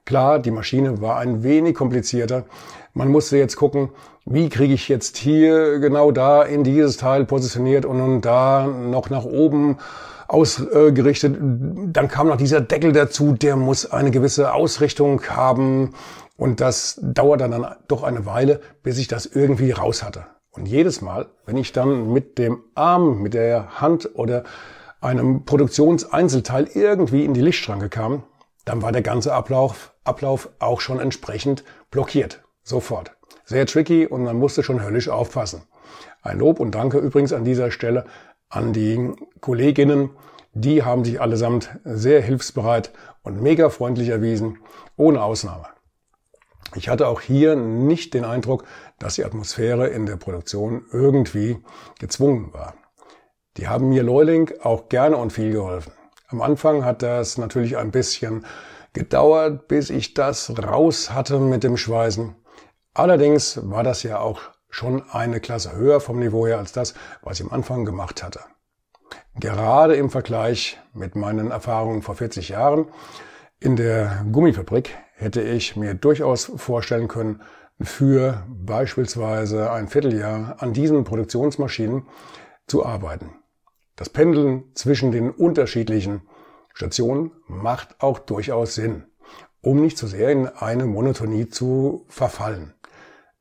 Klar, 0.04 0.38
die 0.38 0.50
Maschine 0.50 1.00
war 1.00 1.18
ein 1.18 1.42
wenig 1.42 1.74
komplizierter. 1.74 2.44
Man 2.92 3.08
musste 3.08 3.36
jetzt 3.36 3.56
gucken, 3.56 3.90
wie 4.26 4.48
kriege 4.48 4.74
ich 4.74 4.88
jetzt 4.88 5.16
hier 5.16 5.80
genau 5.80 6.12
da 6.12 6.42
in 6.42 6.62
dieses 6.62 6.96
Teil 6.96 7.24
positioniert 7.24 7.84
und 7.84 7.98
nun 7.98 8.20
da 8.20 8.66
noch 8.66 9.10
nach 9.10 9.24
oben 9.24 9.78
ausgerichtet. 10.28 11.36
Dann 11.40 12.08
kam 12.08 12.28
noch 12.28 12.36
dieser 12.36 12.60
Deckel 12.60 12.92
dazu, 12.92 13.32
der 13.32 13.56
muss 13.56 13.90
eine 13.90 14.10
gewisse 14.10 14.52
Ausrichtung 14.52 15.22
haben. 15.28 15.94
Und 16.36 16.60
das 16.60 16.98
dauert 17.02 17.40
dann 17.40 17.66
doch 17.88 18.02
eine 18.02 18.26
Weile, 18.26 18.60
bis 18.82 18.98
ich 18.98 19.08
das 19.08 19.26
irgendwie 19.26 19.70
raus 19.70 20.02
hatte. 20.02 20.26
Und 20.54 20.66
jedes 20.66 21.00
Mal, 21.00 21.26
wenn 21.46 21.56
ich 21.56 21.72
dann 21.72 22.12
mit 22.12 22.38
dem 22.38 22.62
Arm, 22.74 23.20
mit 23.20 23.34
der 23.34 23.80
Hand 23.80 24.08
oder 24.14 24.44
einem 25.00 25.44
Produktionseinzelteil 25.44 26.68
irgendwie 26.74 27.24
in 27.24 27.34
die 27.34 27.42
Lichtschranke 27.42 27.88
kam, 27.88 28.22
dann 28.64 28.80
war 28.80 28.92
der 28.92 29.02
ganze 29.02 29.34
Ablauf 29.34 29.94
Ablauf 30.04 30.50
auch 30.58 30.80
schon 30.80 31.00
entsprechend 31.00 31.64
blockiert. 31.90 32.42
Sofort. 32.62 33.12
Sehr 33.44 33.66
tricky 33.66 34.06
und 34.06 34.24
man 34.24 34.36
musste 34.36 34.62
schon 34.62 34.82
höllisch 34.82 35.08
aufpassen. 35.08 35.62
Ein 36.22 36.38
Lob 36.38 36.60
und 36.60 36.74
Danke 36.74 36.98
übrigens 36.98 37.32
an 37.32 37.44
dieser 37.44 37.70
Stelle 37.70 38.04
an 38.48 38.72
die 38.72 39.12
Kolleginnen. 39.40 40.10
Die 40.52 40.82
haben 40.82 41.04
sich 41.04 41.20
allesamt 41.20 41.70
sehr 41.84 42.22
hilfsbereit 42.22 42.92
und 43.22 43.42
mega 43.42 43.70
freundlich 43.70 44.10
erwiesen, 44.10 44.58
ohne 44.96 45.22
Ausnahme. 45.22 45.66
Ich 46.76 46.88
hatte 46.88 47.06
auch 47.08 47.20
hier 47.20 47.54
nicht 47.56 48.14
den 48.14 48.24
Eindruck, 48.24 48.64
dass 48.98 49.14
die 49.14 49.24
Atmosphäre 49.24 49.88
in 49.88 50.06
der 50.06 50.16
Produktion 50.16 50.84
irgendwie 50.90 51.58
gezwungen 51.98 52.52
war. 52.52 52.74
Die 53.56 53.68
haben 53.68 53.88
mir 53.88 54.02
Leuling 54.02 54.50
auch 54.62 54.88
gerne 54.88 55.16
und 55.16 55.32
viel 55.32 55.52
geholfen. 55.52 55.92
Am 56.28 56.42
Anfang 56.42 56.84
hat 56.84 57.02
das 57.02 57.38
natürlich 57.38 57.76
ein 57.76 57.92
bisschen 57.92 58.44
gedauert, 58.92 59.68
bis 59.68 59.90
ich 59.90 60.14
das 60.14 60.52
raus 60.58 61.10
hatte 61.12 61.38
mit 61.38 61.62
dem 61.62 61.76
Schweißen. 61.76 62.34
Allerdings 62.92 63.60
war 63.70 63.84
das 63.84 64.02
ja 64.02 64.18
auch 64.18 64.40
schon 64.68 65.08
eine 65.10 65.40
Klasse 65.40 65.76
höher 65.76 66.00
vom 66.00 66.18
Niveau 66.18 66.46
her 66.46 66.58
als 66.58 66.72
das, 66.72 66.94
was 67.22 67.38
ich 67.38 67.46
am 67.46 67.52
Anfang 67.52 67.84
gemacht 67.84 68.24
hatte. 68.24 68.40
Gerade 69.38 69.94
im 69.94 70.10
Vergleich 70.10 70.80
mit 70.92 71.14
meinen 71.14 71.50
Erfahrungen 71.50 72.02
vor 72.02 72.16
40 72.16 72.48
Jahren 72.48 72.86
in 73.60 73.76
der 73.76 74.24
Gummifabrik 74.32 74.96
hätte 75.14 75.42
ich 75.42 75.76
mir 75.76 75.94
durchaus 75.94 76.44
vorstellen 76.56 77.08
können, 77.08 77.42
für 77.80 78.44
beispielsweise 78.48 79.70
ein 79.70 79.88
Vierteljahr 79.88 80.56
an 80.60 80.72
diesen 80.72 81.04
Produktionsmaschinen 81.04 82.06
zu 82.66 82.84
arbeiten. 82.84 83.30
Das 83.96 84.08
Pendeln 84.08 84.64
zwischen 84.74 85.12
den 85.12 85.30
unterschiedlichen 85.30 86.22
Station 86.72 87.32
macht 87.46 88.00
auch 88.00 88.18
durchaus 88.18 88.74
Sinn, 88.74 89.04
um 89.60 89.80
nicht 89.80 89.98
zu 89.98 90.06
sehr 90.06 90.30
in 90.30 90.48
eine 90.48 90.86
Monotonie 90.86 91.48
zu 91.48 92.04
verfallen. 92.08 92.74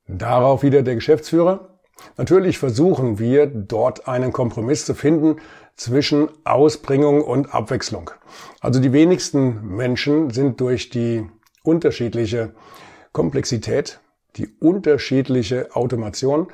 Darauf 0.08 0.64
wieder 0.64 0.84
der 0.84 0.96
Geschäftsführer. 0.96 1.80
Natürlich 2.18 2.58
versuchen 2.58 3.18
wir 3.20 3.48
dort 3.48 4.08
einen 4.08 4.34
Kompromiss 4.34 4.86
zu 4.86 4.94
finden 4.94 5.38
zwischen 5.76 6.30
Ausbringung 6.44 7.22
und 7.24 7.54
Abwechslung. 7.54 8.12
Also 8.60 8.80
die 8.80 8.94
wenigsten 8.94 9.76
Menschen 9.76 10.30
sind 10.30 10.60
durch 10.60 10.90
die 10.90 11.28
unterschiedliche 11.64 12.54
Komplexität, 13.12 14.00
die 14.36 14.48
unterschiedliche 14.60 15.76
Automation 15.76 16.48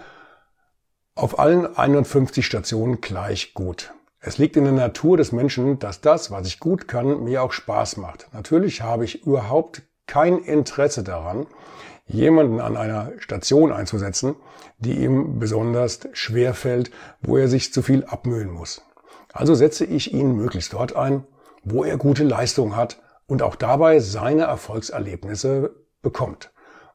auf 1.15 1.39
allen 1.39 1.75
51 1.75 2.45
Stationen 2.45 3.01
gleich 3.01 3.53
gut. 3.53 3.93
Es 4.21 4.37
liegt 4.37 4.57
in 4.57 4.65
der 4.65 4.73
Natur 4.73 5.17
des 5.17 5.31
Menschen, 5.31 5.79
dass 5.79 6.01
das, 6.01 6.29
was 6.31 6.47
ich 6.47 6.59
gut 6.59 6.87
kann, 6.87 7.23
mir 7.23 7.41
auch 7.41 7.53
Spaß 7.53 7.97
macht. 7.97 8.27
Natürlich 8.33 8.81
habe 8.81 9.05
ich 9.05 9.25
überhaupt 9.25 9.81
kein 10.07 10.39
Interesse 10.39 11.03
daran, 11.03 11.47
jemanden 12.05 12.59
an 12.59 12.75
einer 12.75 13.11
Station 13.19 13.71
einzusetzen, 13.71 14.35
die 14.77 15.03
ihm 15.03 15.39
besonders 15.39 15.99
schwer 16.13 16.53
fällt, 16.53 16.91
wo 17.21 17.37
er 17.37 17.47
sich 17.47 17.71
zu 17.71 17.81
viel 17.81 18.03
abmühen 18.05 18.49
muss. 18.49 18.81
Also 19.31 19.55
setze 19.55 19.85
ich 19.85 20.13
ihn 20.13 20.35
möglichst 20.35 20.73
dort 20.73 20.95
ein, 20.95 21.23
wo 21.63 21.83
er 21.83 21.97
gute 21.97 22.23
Leistung 22.23 22.75
hat 22.75 22.99
und 23.29 23.41
auch 23.43 23.55
dabei 23.55 23.99
seine 23.99 24.43
Erfolgserlebnisse 24.43 25.73
bekommt. 26.01 26.51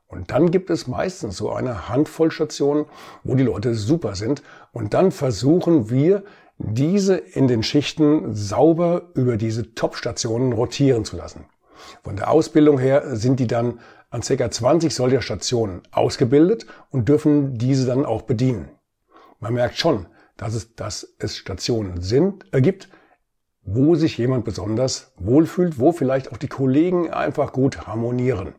Und 0.06 0.30
dann 0.30 0.50
gibt 0.50 0.68
es 0.68 0.86
meistens 0.86 1.36
so 1.36 1.50
eine 1.50 1.88
Handvoll 1.88 2.30
Stationen, 2.30 2.84
wo 3.22 3.34
die 3.34 3.44
Leute 3.44 3.74
super 3.74 4.14
sind. 4.14 4.42
Und 4.72 4.94
dann 4.94 5.10
versuchen 5.10 5.90
wir, 5.90 6.24
diese 6.58 7.16
in 7.16 7.48
den 7.48 7.62
Schichten 7.62 8.34
sauber 8.34 9.10
über 9.14 9.36
diese 9.36 9.74
Top-Stationen 9.74 10.52
rotieren 10.52 11.04
zu 11.04 11.16
lassen. 11.16 11.46
Von 12.02 12.16
der 12.16 12.30
Ausbildung 12.30 12.78
her 12.78 13.16
sind 13.16 13.40
die 13.40 13.46
dann 13.46 13.80
an 14.10 14.20
ca. 14.20 14.50
20 14.50 14.94
solcher 14.94 15.22
Stationen 15.22 15.82
ausgebildet 15.90 16.66
und 16.90 17.08
dürfen 17.08 17.58
diese 17.58 17.86
dann 17.86 18.06
auch 18.06 18.22
bedienen. 18.22 18.68
Man 19.40 19.54
merkt 19.54 19.78
schon, 19.78 20.06
dass 20.36 20.54
es, 20.54 20.76
dass 20.76 21.14
es 21.18 21.36
Stationen 21.36 22.00
sind, 22.00 22.46
äh, 22.52 22.60
gibt, 22.60 22.88
wo 23.64 23.94
sich 23.94 24.18
jemand 24.18 24.44
besonders 24.44 25.12
wohlfühlt, 25.16 25.78
wo 25.78 25.92
vielleicht 25.92 26.30
auch 26.33 26.37
die 26.37 26.49
Kollegen 26.49 27.11
einfach 27.11 27.52
gut 27.52 27.87
harmonieren. 27.87 28.54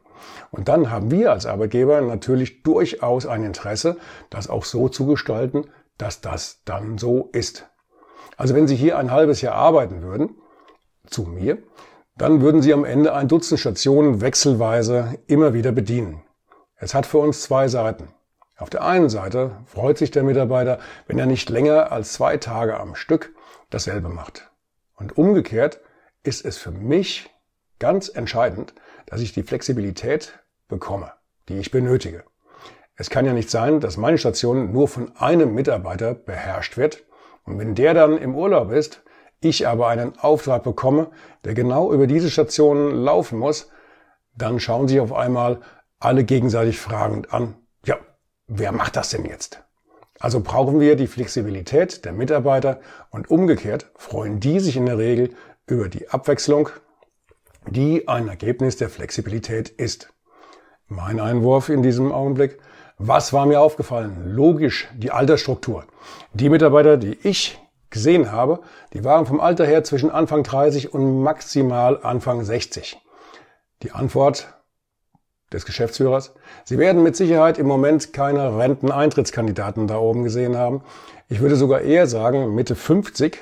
Und 0.52 0.68
dann 0.68 0.90
haben 0.90 1.12
wir 1.12 1.32
als 1.32 1.46
Arbeitgeber 1.46 2.02
natürlich 2.02 2.64
durchaus 2.64 3.26
ein 3.26 3.44
Interesse, 3.44 3.98
das 4.30 4.50
auch 4.50 4.66
so 4.66 4.90
zu 4.90 5.06
gestalten, 5.06 5.66
dass 5.98 6.22
das 6.22 6.62
dann 6.66 6.98
so 6.98 7.30
ist. 7.32 7.68
Also 8.38 8.56
wenn 8.56 8.68
Sie 8.68 8.76
hier 8.76 8.98
ein 8.98 9.12
halbes 9.12 9.42
Jahr 9.42 9.56
arbeiten 9.56 10.02
würden, 10.02 10.36
zu 11.08 11.24
mir, 11.24 11.60
dann 12.18 12.42
würden 12.42 12.62
Sie 12.62 12.74
am 12.74 12.86
Ende 12.86 13.14
ein 13.14 13.28
Dutzend 13.28 13.60
Stationen 13.60 14.22
wechselweise 14.22 15.20
immer 15.28 15.54
wieder 15.54 15.72
bedienen. 15.72 16.24
Es 16.78 16.94
hat 16.94 17.06
für 17.06 17.20
uns 17.20 17.42
zwei 17.42 17.68
Seiten. 17.68 18.10
Auf 18.58 18.70
der 18.70 18.84
einen 18.84 19.10
Seite 19.10 19.58
freut 19.66 19.98
sich 19.98 20.12
der 20.12 20.24
Mitarbeiter, 20.24 20.80
wenn 21.08 21.20
er 21.20 21.26
nicht 21.26 21.50
länger 21.50 21.92
als 21.92 22.14
zwei 22.14 22.38
Tage 22.38 22.80
am 22.80 22.96
Stück 22.96 23.34
dasselbe 23.70 24.10
macht. 24.10 24.50
Und 24.96 25.18
umgekehrt 25.18 25.82
ist 26.24 26.46
es 26.46 26.58
für 26.58 26.72
mich 26.72 27.30
ganz 27.80 28.10
entscheidend, 28.10 28.74
dass 29.06 29.22
ich 29.22 29.34
die 29.34 29.44
Flexibilität 29.44 30.40
bekomme, 30.68 31.12
die 31.50 31.58
ich 31.58 31.72
benötige. 31.72 32.24
Es 32.96 33.10
kann 33.10 33.26
ja 33.26 33.34
nicht 33.34 33.50
sein, 33.50 33.82
dass 33.82 33.98
meine 33.98 34.18
Station 34.18 34.72
nur 34.72 34.88
von 34.88 35.16
einem 35.18 35.54
Mitarbeiter 35.54 36.14
beherrscht 36.14 36.78
wird 36.78 37.06
und 37.44 37.60
wenn 37.60 37.76
der 37.76 37.94
dann 37.94 38.18
im 38.18 38.36
Urlaub 38.36 38.72
ist, 38.72 39.04
ich 39.40 39.68
aber 39.68 39.88
einen 39.88 40.18
Auftrag 40.18 40.64
bekomme, 40.64 41.12
der 41.44 41.54
genau 41.54 41.92
über 41.94 42.08
diese 42.08 42.32
Station 42.32 42.92
laufen 42.92 43.38
muss, 43.38 43.70
dann 44.34 44.60
schauen 44.60 44.88
sich 44.88 45.00
auf 45.00 45.14
einmal 45.14 45.60
alle 46.00 46.24
gegenseitig 46.24 46.80
fragend 46.80 47.34
an, 47.34 47.56
ja, 47.86 47.98
wer 48.48 48.72
macht 48.72 48.96
das 48.96 49.10
denn 49.10 49.26
jetzt? 49.26 49.64
Also 50.26 50.40
brauchen 50.40 50.80
wir 50.80 50.96
die 50.96 51.06
Flexibilität 51.06 52.04
der 52.04 52.12
Mitarbeiter 52.12 52.80
und 53.12 53.30
umgekehrt 53.30 53.92
freuen 53.96 54.40
die 54.40 54.60
sich 54.60 54.76
in 54.76 54.88
der 54.88 54.98
Regel 54.98 55.36
über 55.68 55.88
die 55.88 56.10
Abwechslung, 56.10 56.70
die 57.68 58.08
ein 58.08 58.28
Ergebnis 58.28 58.76
der 58.76 58.90
Flexibilität 58.90 59.70
ist. 59.70 60.12
Mein 60.88 61.20
Einwurf 61.20 61.70
in 61.70 61.84
diesem 61.84 62.12
Augenblick, 62.12 62.58
was 62.98 63.34
war 63.34 63.46
mir 63.46 63.62
aufgefallen? 63.62 64.34
Logisch, 64.34 64.88
die 64.96 65.12
Altersstruktur. 65.12 65.86
Die 66.34 66.50
Mitarbeiter, 66.50 66.98
die 66.98 67.20
ich 67.22 67.60
gesehen 67.92 68.32
habe, 68.32 68.62
die 68.94 69.04
waren 69.04 69.28
vom 69.28 69.40
Alter 69.40 69.68
her 69.68 69.84
zwischen 69.84 70.10
Anfang 70.10 70.42
30 70.42 70.92
und 70.92 71.22
maximal 71.22 72.00
Anfang 72.02 72.44
60. 72.44 72.98
Die 73.84 73.92
Antwort 73.92 74.48
des 75.56 75.66
Geschäftsführers. 75.66 76.34
Sie 76.64 76.78
werden 76.78 77.02
mit 77.02 77.16
Sicherheit 77.16 77.58
im 77.58 77.68
Moment 77.68 78.14
keine 78.14 78.58
Renteneintrittskandidaten 78.58 79.88
da 79.88 79.98
oben 79.98 80.24
gesehen 80.24 80.58
haben. 80.58 80.82
Ich 81.28 81.40
würde 81.40 81.56
sogar 81.56 81.82
eher 81.82 82.06
sagen, 82.08 82.54
Mitte 82.54 82.76
50, 82.76 83.40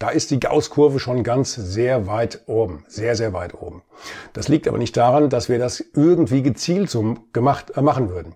da 0.00 0.08
ist 0.08 0.30
die 0.30 0.40
Gaußkurve 0.40 0.98
schon 0.98 1.22
ganz 1.22 1.54
sehr 1.54 2.06
weit 2.06 2.44
oben, 2.46 2.84
sehr, 2.88 3.14
sehr 3.14 3.32
weit 3.32 3.54
oben. 3.54 3.82
Das 4.32 4.48
liegt 4.48 4.66
aber 4.66 4.78
nicht 4.78 4.96
daran, 4.96 5.28
dass 5.28 5.48
wir 5.48 5.58
das 5.58 5.84
irgendwie 5.94 6.42
gezielt 6.42 6.90
so 6.90 7.16
gemacht, 7.32 7.76
äh, 7.76 7.82
machen 7.82 8.08
würden. 8.08 8.34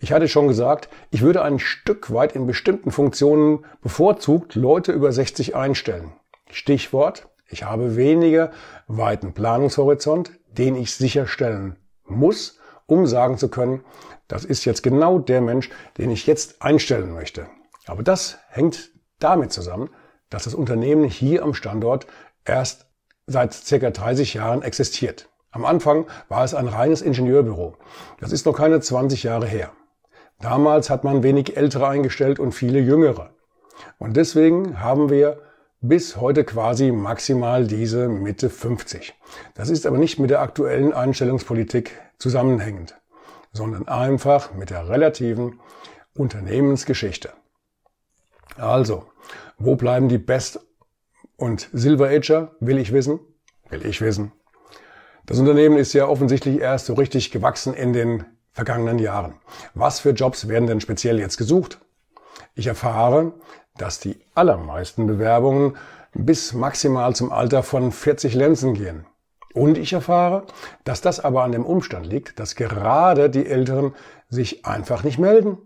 Ich 0.00 0.12
hatte 0.12 0.28
schon 0.28 0.48
gesagt, 0.48 0.88
ich 1.10 1.22
würde 1.22 1.42
ein 1.42 1.58
Stück 1.58 2.12
weit 2.12 2.34
in 2.34 2.46
bestimmten 2.46 2.90
Funktionen 2.90 3.64
bevorzugt 3.82 4.54
Leute 4.54 4.92
über 4.92 5.12
60 5.12 5.54
einstellen. 5.54 6.12
Stichwort, 6.50 7.28
ich 7.48 7.64
habe 7.64 7.96
weniger 7.96 8.50
weiten 8.86 9.34
Planungshorizont, 9.34 10.30
den 10.50 10.76
ich 10.76 10.94
sicherstellen 10.94 11.76
muss, 12.10 12.58
um 12.86 13.06
sagen 13.06 13.38
zu 13.38 13.48
können, 13.48 13.84
das 14.28 14.44
ist 14.44 14.64
jetzt 14.64 14.82
genau 14.82 15.18
der 15.18 15.40
Mensch, 15.40 15.70
den 15.96 16.10
ich 16.10 16.26
jetzt 16.26 16.62
einstellen 16.62 17.12
möchte. 17.12 17.46
Aber 17.86 18.02
das 18.02 18.38
hängt 18.48 18.90
damit 19.18 19.52
zusammen, 19.52 19.90
dass 20.30 20.44
das 20.44 20.54
Unternehmen 20.54 21.04
hier 21.04 21.42
am 21.42 21.54
Standort 21.54 22.06
erst 22.44 22.86
seit 23.26 23.52
circa 23.54 23.90
30 23.90 24.34
Jahren 24.34 24.62
existiert. 24.62 25.28
Am 25.50 25.64
Anfang 25.64 26.06
war 26.28 26.44
es 26.44 26.54
ein 26.54 26.68
reines 26.68 27.02
Ingenieurbüro. 27.02 27.76
Das 28.20 28.32
ist 28.32 28.46
noch 28.46 28.56
keine 28.56 28.80
20 28.80 29.22
Jahre 29.22 29.46
her. 29.46 29.72
Damals 30.40 30.90
hat 30.90 31.04
man 31.04 31.22
wenig 31.22 31.56
Ältere 31.56 31.88
eingestellt 31.88 32.38
und 32.38 32.52
viele 32.52 32.78
Jüngere. 32.78 33.30
Und 33.98 34.16
deswegen 34.16 34.80
haben 34.80 35.10
wir 35.10 35.40
bis 35.80 36.16
heute 36.16 36.44
quasi 36.44 36.90
maximal 36.90 37.66
diese 37.66 38.08
Mitte 38.08 38.50
50. 38.50 39.14
Das 39.54 39.68
ist 39.68 39.86
aber 39.86 39.98
nicht 39.98 40.18
mit 40.18 40.30
der 40.30 40.40
aktuellen 40.40 40.92
Einstellungspolitik 40.92 41.92
zusammenhängend, 42.18 42.96
sondern 43.52 43.86
einfach 43.86 44.54
mit 44.54 44.70
der 44.70 44.88
relativen 44.88 45.60
Unternehmensgeschichte. 46.14 47.32
Also, 48.56 49.06
wo 49.56 49.76
bleiben 49.76 50.08
die 50.08 50.18
Best- 50.18 50.60
und 51.36 51.68
Silver 51.72 52.08
Ager? 52.08 52.56
Will 52.58 52.78
ich 52.78 52.92
wissen? 52.92 53.20
Will 53.70 53.86
ich 53.86 54.00
wissen. 54.00 54.32
Das 55.26 55.38
Unternehmen 55.38 55.76
ist 55.76 55.92
ja 55.92 56.08
offensichtlich 56.08 56.58
erst 56.58 56.86
so 56.86 56.94
richtig 56.94 57.30
gewachsen 57.30 57.74
in 57.74 57.92
den 57.92 58.24
vergangenen 58.50 58.98
Jahren. 58.98 59.34
Was 59.74 60.00
für 60.00 60.10
Jobs 60.10 60.48
werden 60.48 60.66
denn 60.66 60.80
speziell 60.80 61.20
jetzt 61.20 61.36
gesucht? 61.36 61.80
Ich 62.54 62.66
erfahre, 62.66 63.34
dass 63.78 64.00
die 64.00 64.20
allermeisten 64.34 65.06
Bewerbungen 65.06 65.76
bis 66.14 66.52
maximal 66.52 67.14
zum 67.14 67.32
Alter 67.32 67.62
von 67.62 67.92
40 67.92 68.34
Lenzen 68.34 68.74
gehen. 68.74 69.06
Und 69.54 69.78
ich 69.78 69.92
erfahre, 69.92 70.44
dass 70.84 71.00
das 71.00 71.20
aber 71.20 71.42
an 71.42 71.52
dem 71.52 71.64
Umstand 71.64 72.06
liegt, 72.06 72.38
dass 72.38 72.54
gerade 72.54 73.30
die 73.30 73.46
Älteren 73.46 73.94
sich 74.28 74.66
einfach 74.66 75.04
nicht 75.04 75.18
melden. 75.18 75.58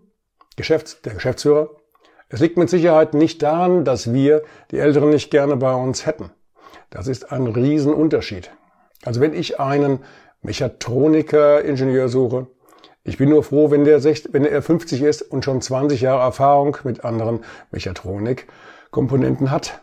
Geschäfts-, 0.55 1.01
der 1.01 1.13
Geschäftsführer. 1.13 1.69
Es 2.29 2.39
liegt 2.39 2.57
mit 2.57 2.69
Sicherheit 2.69 3.13
nicht 3.13 3.43
daran, 3.43 3.85
dass 3.85 4.13
wir 4.13 4.43
die 4.71 4.79
Älteren 4.79 5.09
nicht 5.09 5.29
gerne 5.29 5.57
bei 5.57 5.73
uns 5.73 6.05
hätten. 6.05 6.31
Das 6.89 7.07
ist 7.07 7.31
ein 7.31 7.47
Riesenunterschied. 7.47 8.51
Also 9.03 9.19
wenn 9.19 9.33
ich 9.33 9.59
einen 9.59 9.99
Mechatroniker-Ingenieur 10.41 12.07
suche, 12.09 12.47
ich 13.05 13.17
bin 13.17 13.29
nur 13.29 13.43
froh, 13.43 13.69
wenn 13.69 13.83
der, 13.83 13.99
60, 13.99 14.33
wenn 14.33 14.45
er 14.45 14.61
50 14.61 15.01
ist 15.01 15.21
und 15.23 15.43
schon 15.43 15.61
20 15.61 15.99
Jahre 15.99 16.21
Erfahrung 16.21 16.77
mit 16.85 17.03
anderen 17.03 17.41
Mechatronik-Komponenten 17.71 19.51
hat. 19.51 19.81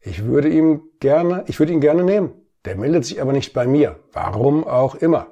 Ich 0.00 0.24
würde 0.24 0.48
ihm 0.48 0.82
gerne, 1.00 1.44
ich 1.48 1.58
würde 1.58 1.72
ihn 1.72 1.80
gerne 1.80 2.04
nehmen. 2.04 2.32
Der 2.64 2.76
meldet 2.76 3.04
sich 3.04 3.20
aber 3.20 3.32
nicht 3.32 3.52
bei 3.54 3.66
mir. 3.66 3.98
Warum 4.12 4.64
auch 4.66 4.94
immer. 4.94 5.26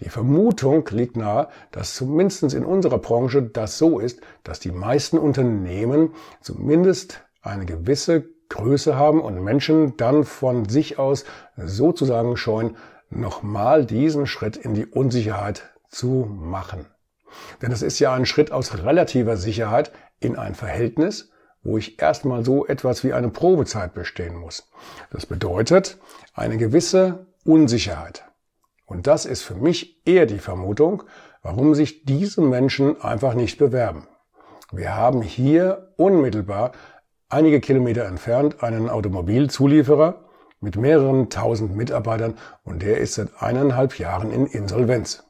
Die 0.00 0.10
Vermutung 0.10 0.86
liegt 0.90 1.16
nahe, 1.16 1.48
dass 1.72 1.94
zumindest 1.94 2.54
in 2.54 2.64
unserer 2.64 2.98
Branche 2.98 3.42
das 3.42 3.78
so 3.78 3.98
ist, 3.98 4.20
dass 4.44 4.60
die 4.60 4.70
meisten 4.70 5.18
Unternehmen 5.18 6.14
zumindest 6.40 7.22
eine 7.40 7.64
gewisse 7.64 8.28
Größe 8.50 8.96
haben 8.96 9.20
und 9.20 9.42
Menschen 9.42 9.96
dann 9.96 10.24
von 10.24 10.68
sich 10.68 10.98
aus 10.98 11.24
sozusagen 11.56 12.36
scheuen, 12.36 12.76
nochmal 13.10 13.86
diesen 13.86 14.26
Schritt 14.26 14.56
in 14.56 14.74
die 14.74 14.86
Unsicherheit 14.86 15.70
zu 15.88 16.28
machen. 16.40 16.86
Denn 17.62 17.72
es 17.72 17.82
ist 17.82 17.98
ja 17.98 18.12
ein 18.12 18.26
Schritt 18.26 18.52
aus 18.52 18.84
relativer 18.84 19.36
Sicherheit 19.36 19.92
in 20.20 20.36
ein 20.36 20.54
Verhältnis, 20.54 21.30
wo 21.62 21.76
ich 21.78 22.00
erstmal 22.00 22.44
so 22.44 22.66
etwas 22.66 23.04
wie 23.04 23.12
eine 23.12 23.28
Probezeit 23.28 23.94
bestehen 23.94 24.36
muss. 24.36 24.70
Das 25.10 25.26
bedeutet 25.26 25.98
eine 26.34 26.56
gewisse 26.56 27.26
Unsicherheit. 27.44 28.24
Und 28.86 29.06
das 29.06 29.26
ist 29.26 29.42
für 29.42 29.54
mich 29.54 30.06
eher 30.06 30.26
die 30.26 30.38
Vermutung, 30.38 31.02
warum 31.42 31.74
sich 31.74 32.04
diese 32.04 32.40
Menschen 32.40 33.00
einfach 33.02 33.34
nicht 33.34 33.58
bewerben. 33.58 34.06
Wir 34.72 34.94
haben 34.94 35.22
hier 35.22 35.92
unmittelbar 35.96 36.72
einige 37.28 37.60
Kilometer 37.60 38.04
entfernt 38.04 38.62
einen 38.62 38.88
Automobilzulieferer 38.88 40.24
mit 40.60 40.76
mehreren 40.76 41.30
tausend 41.30 41.76
Mitarbeitern 41.76 42.34
und 42.64 42.82
der 42.82 42.98
ist 42.98 43.14
seit 43.14 43.42
eineinhalb 43.42 43.98
Jahren 43.98 44.30
in 44.30 44.46
Insolvenz. 44.46 45.27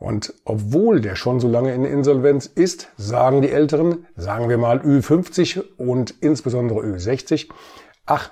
Und 0.00 0.32
obwohl 0.46 1.02
der 1.02 1.14
schon 1.14 1.40
so 1.40 1.48
lange 1.48 1.74
in 1.74 1.84
Insolvenz 1.84 2.46
ist, 2.46 2.88
sagen 2.96 3.42
die 3.42 3.50
Älteren, 3.50 4.06
sagen 4.16 4.48
wir 4.48 4.56
mal 4.56 4.78
Ü50 4.78 5.62
und 5.76 6.14
insbesondere 6.22 6.80
Ü60, 6.80 7.50
ach, 8.06 8.30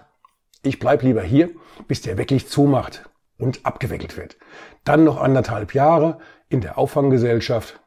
ich 0.63 0.79
bleib 0.79 1.03
lieber 1.03 1.21
hier, 1.21 1.51
bis 1.87 2.01
der 2.01 2.17
wirklich 2.17 2.49
zumacht 2.49 3.11
und 3.37 3.67
abgewickelt 3.67 4.17
wird. 4.17 4.39
Dann 4.85 5.05
noch 5.05 5.21
anderthalb 5.21 5.75
Jahre 5.75 6.21
in 6.49 6.63
der 6.63 6.79
Auffanggesellschaft 6.79 7.79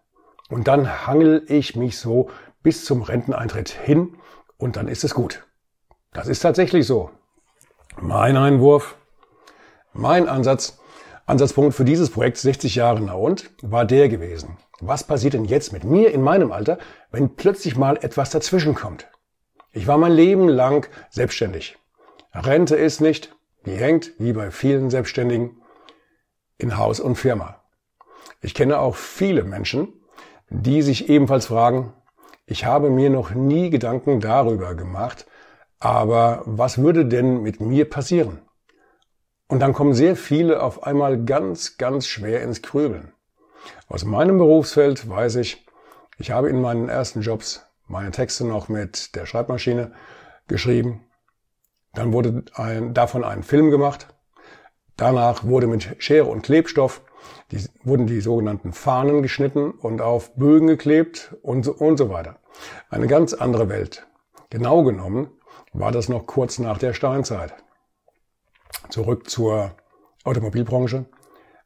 und 0.50 0.68
dann 0.68 1.08
hangel 1.08 1.44
ich 1.48 1.76
mich 1.76 1.98
so 1.98 2.30
bis 2.62 2.86
zum 2.86 3.02
Renteneintritt 3.02 3.70
hin 3.70 4.16
und 4.58 4.76
dann 4.76 4.88
ist 4.88 5.04
es 5.04 5.16
gut. 5.16 5.44
Das 6.14 6.28
ist 6.28 6.42
tatsächlich 6.42 6.86
so. 6.86 7.10
Mein 8.00 8.38
Einwurf, 8.38 8.96
mein 9.92 10.30
Ansatz, 10.30 10.78
Ansatzpunkt 11.26 11.76
für 11.76 11.86
dieses 11.86 12.10
Projekt 12.10 12.38
60 12.38 12.76
Jahre 12.76 13.02
Now 13.02 13.20
und 13.20 13.52
war 13.62 13.86
der 13.86 14.10
gewesen. 14.10 14.58
Was 14.80 15.04
passiert 15.04 15.34
denn 15.34 15.46
jetzt 15.46 15.74
mit 15.74 15.84
mir 15.84 16.12
in 16.12 16.22
meinem 16.22 16.52
Alter, 16.52 16.78
wenn 17.12 17.36
plötzlich 17.36 17.78
mal 17.78 17.98
etwas 18.02 18.30
dazwischen 18.32 18.76
kommt? 18.76 19.08
Ich 19.72 19.88
war 19.88 19.98
mein 19.98 20.12
Leben 20.12 20.50
lang 20.50 20.90
selbstständig. 21.10 21.78
Rente 22.34 22.76
ist 22.76 23.02
nicht, 23.02 23.36
die 23.66 23.72
hängt, 23.76 24.14
wie 24.18 24.34
bei 24.34 24.52
vielen 24.52 24.90
Selbstständigen, 24.90 25.62
in 26.58 26.78
Haus 26.78 27.00
und 27.00 27.16
Firma. 27.16 27.64
Ich 28.42 28.54
kenne 28.54 28.80
auch 28.80 28.96
viele 28.96 29.44
Menschen, 29.44 29.94
die 30.50 30.82
sich 30.82 31.10
ebenfalls 31.10 31.48
fragen, 31.48 31.94
ich 32.46 32.66
habe 32.66 32.90
mir 32.90 33.10
noch 33.10 33.32
nie 33.32 33.70
Gedanken 33.70 34.20
darüber 34.20 34.76
gemacht, 34.76 35.26
aber 35.80 36.44
was 36.46 36.80
würde 36.80 37.06
denn 37.06 37.42
mit 37.42 37.62
mir 37.62 37.90
passieren? 37.90 38.42
Und 39.52 39.60
dann 39.60 39.74
kommen 39.74 39.94
sehr 39.94 40.16
viele 40.16 40.64
auf 40.64 40.84
einmal 40.84 41.26
ganz, 41.26 41.78
ganz 41.78 42.08
schwer 42.08 42.42
ins 42.42 42.62
Grübeln. 42.62 43.12
Aus 43.90 44.06
meinem 44.06 44.38
Berufsfeld 44.38 45.10
weiß 45.10 45.36
ich, 45.36 45.68
ich 46.18 46.32
habe 46.32 46.50
in 46.50 46.62
meinen 46.62 46.88
ersten 46.88 47.20
Jobs 47.20 47.66
meine 47.86 48.12
Texte 48.12 48.46
noch 48.46 48.70
mit 48.70 49.14
der 49.14 49.26
Schreibmaschine 49.26 49.92
geschrieben. 50.48 51.02
Dann 51.94 52.14
wurde 52.14 52.46
ein, 52.54 52.94
davon 52.94 53.26
ein 53.26 53.44
Film 53.44 53.72
gemacht. 53.72 54.08
Danach 54.96 55.44
wurde 55.44 55.68
mit 55.68 55.98
Schere 56.02 56.28
und 56.28 56.44
Klebstoff 56.44 57.02
die, 57.52 57.66
wurden 57.84 58.08
die 58.08 58.22
sogenannten 58.22 58.72
Fahnen 58.72 59.22
geschnitten 59.22 59.72
und 59.72 60.00
auf 60.00 60.34
Bögen 60.36 60.68
geklebt 60.68 61.36
und 61.42 61.66
so, 61.66 61.74
und 61.74 61.98
so 61.98 62.10
weiter. 62.10 62.38
Eine 62.90 63.08
ganz 63.08 63.34
andere 63.34 63.68
Welt. 63.68 64.08
Genau 64.50 64.84
genommen 64.84 65.30
war 65.74 65.92
das 65.92 66.08
noch 66.08 66.26
kurz 66.26 66.58
nach 66.58 66.78
der 66.78 66.94
Steinzeit. 66.94 67.54
Zurück 68.92 69.30
zur 69.30 69.72
Automobilbranche? 70.26 71.06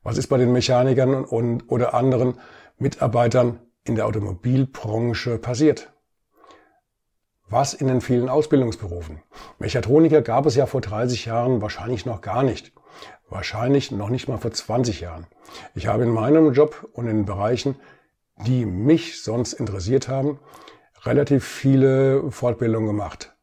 Was 0.03 0.19
ist 0.19 0.27
bei 0.27 0.37
den 0.37 0.51
Mechanikern 0.51 1.25
und, 1.25 1.71
oder 1.71 1.95
anderen 1.95 2.35
Mitarbeitern 2.77 3.59
in 3.83 3.95
der 3.95 4.05
Automobilbranche 4.05 5.39
passiert? 5.39 5.91
Was 7.49 7.73
in 7.73 7.87
den 7.87 8.01
vielen 8.01 8.29
Ausbildungsberufen? 8.29 9.23
Mechatroniker 9.57 10.21
gab 10.21 10.45
es 10.45 10.55
ja 10.55 10.67
vor 10.67 10.81
30 10.81 11.25
Jahren 11.25 11.63
wahrscheinlich 11.63 12.05
noch 12.05 12.21
gar 12.21 12.43
nicht. 12.43 12.73
Wahrscheinlich 13.27 13.89
noch 13.89 14.09
nicht 14.09 14.27
mal 14.27 14.37
vor 14.37 14.51
20 14.51 15.01
Jahren. 15.01 15.25
Ich 15.73 15.87
habe 15.87 16.03
in 16.03 16.11
meinem 16.11 16.53
Job 16.53 16.87
und 16.93 17.07
in 17.07 17.25
Bereichen, 17.25 17.75
die 18.45 18.67
mich 18.67 19.23
sonst 19.23 19.53
interessiert 19.53 20.09
haben, 20.09 20.39
relativ 21.01 21.43
viele 21.43 22.29
Fortbildungen 22.29 22.85
gemacht, 22.87 23.35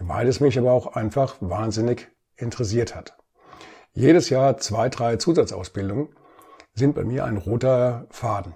weil 0.00 0.26
es 0.26 0.40
mich 0.40 0.58
aber 0.58 0.72
auch 0.72 0.96
einfach 0.96 1.36
wahnsinnig 1.38 2.08
interessiert 2.36 2.96
hat. 2.96 3.19
Jedes 3.92 4.30
Jahr 4.30 4.56
zwei, 4.58 4.88
drei 4.88 5.16
Zusatzausbildungen 5.16 6.08
sind 6.74 6.94
bei 6.94 7.04
mir 7.04 7.24
ein 7.24 7.36
roter 7.36 8.06
Faden. 8.10 8.54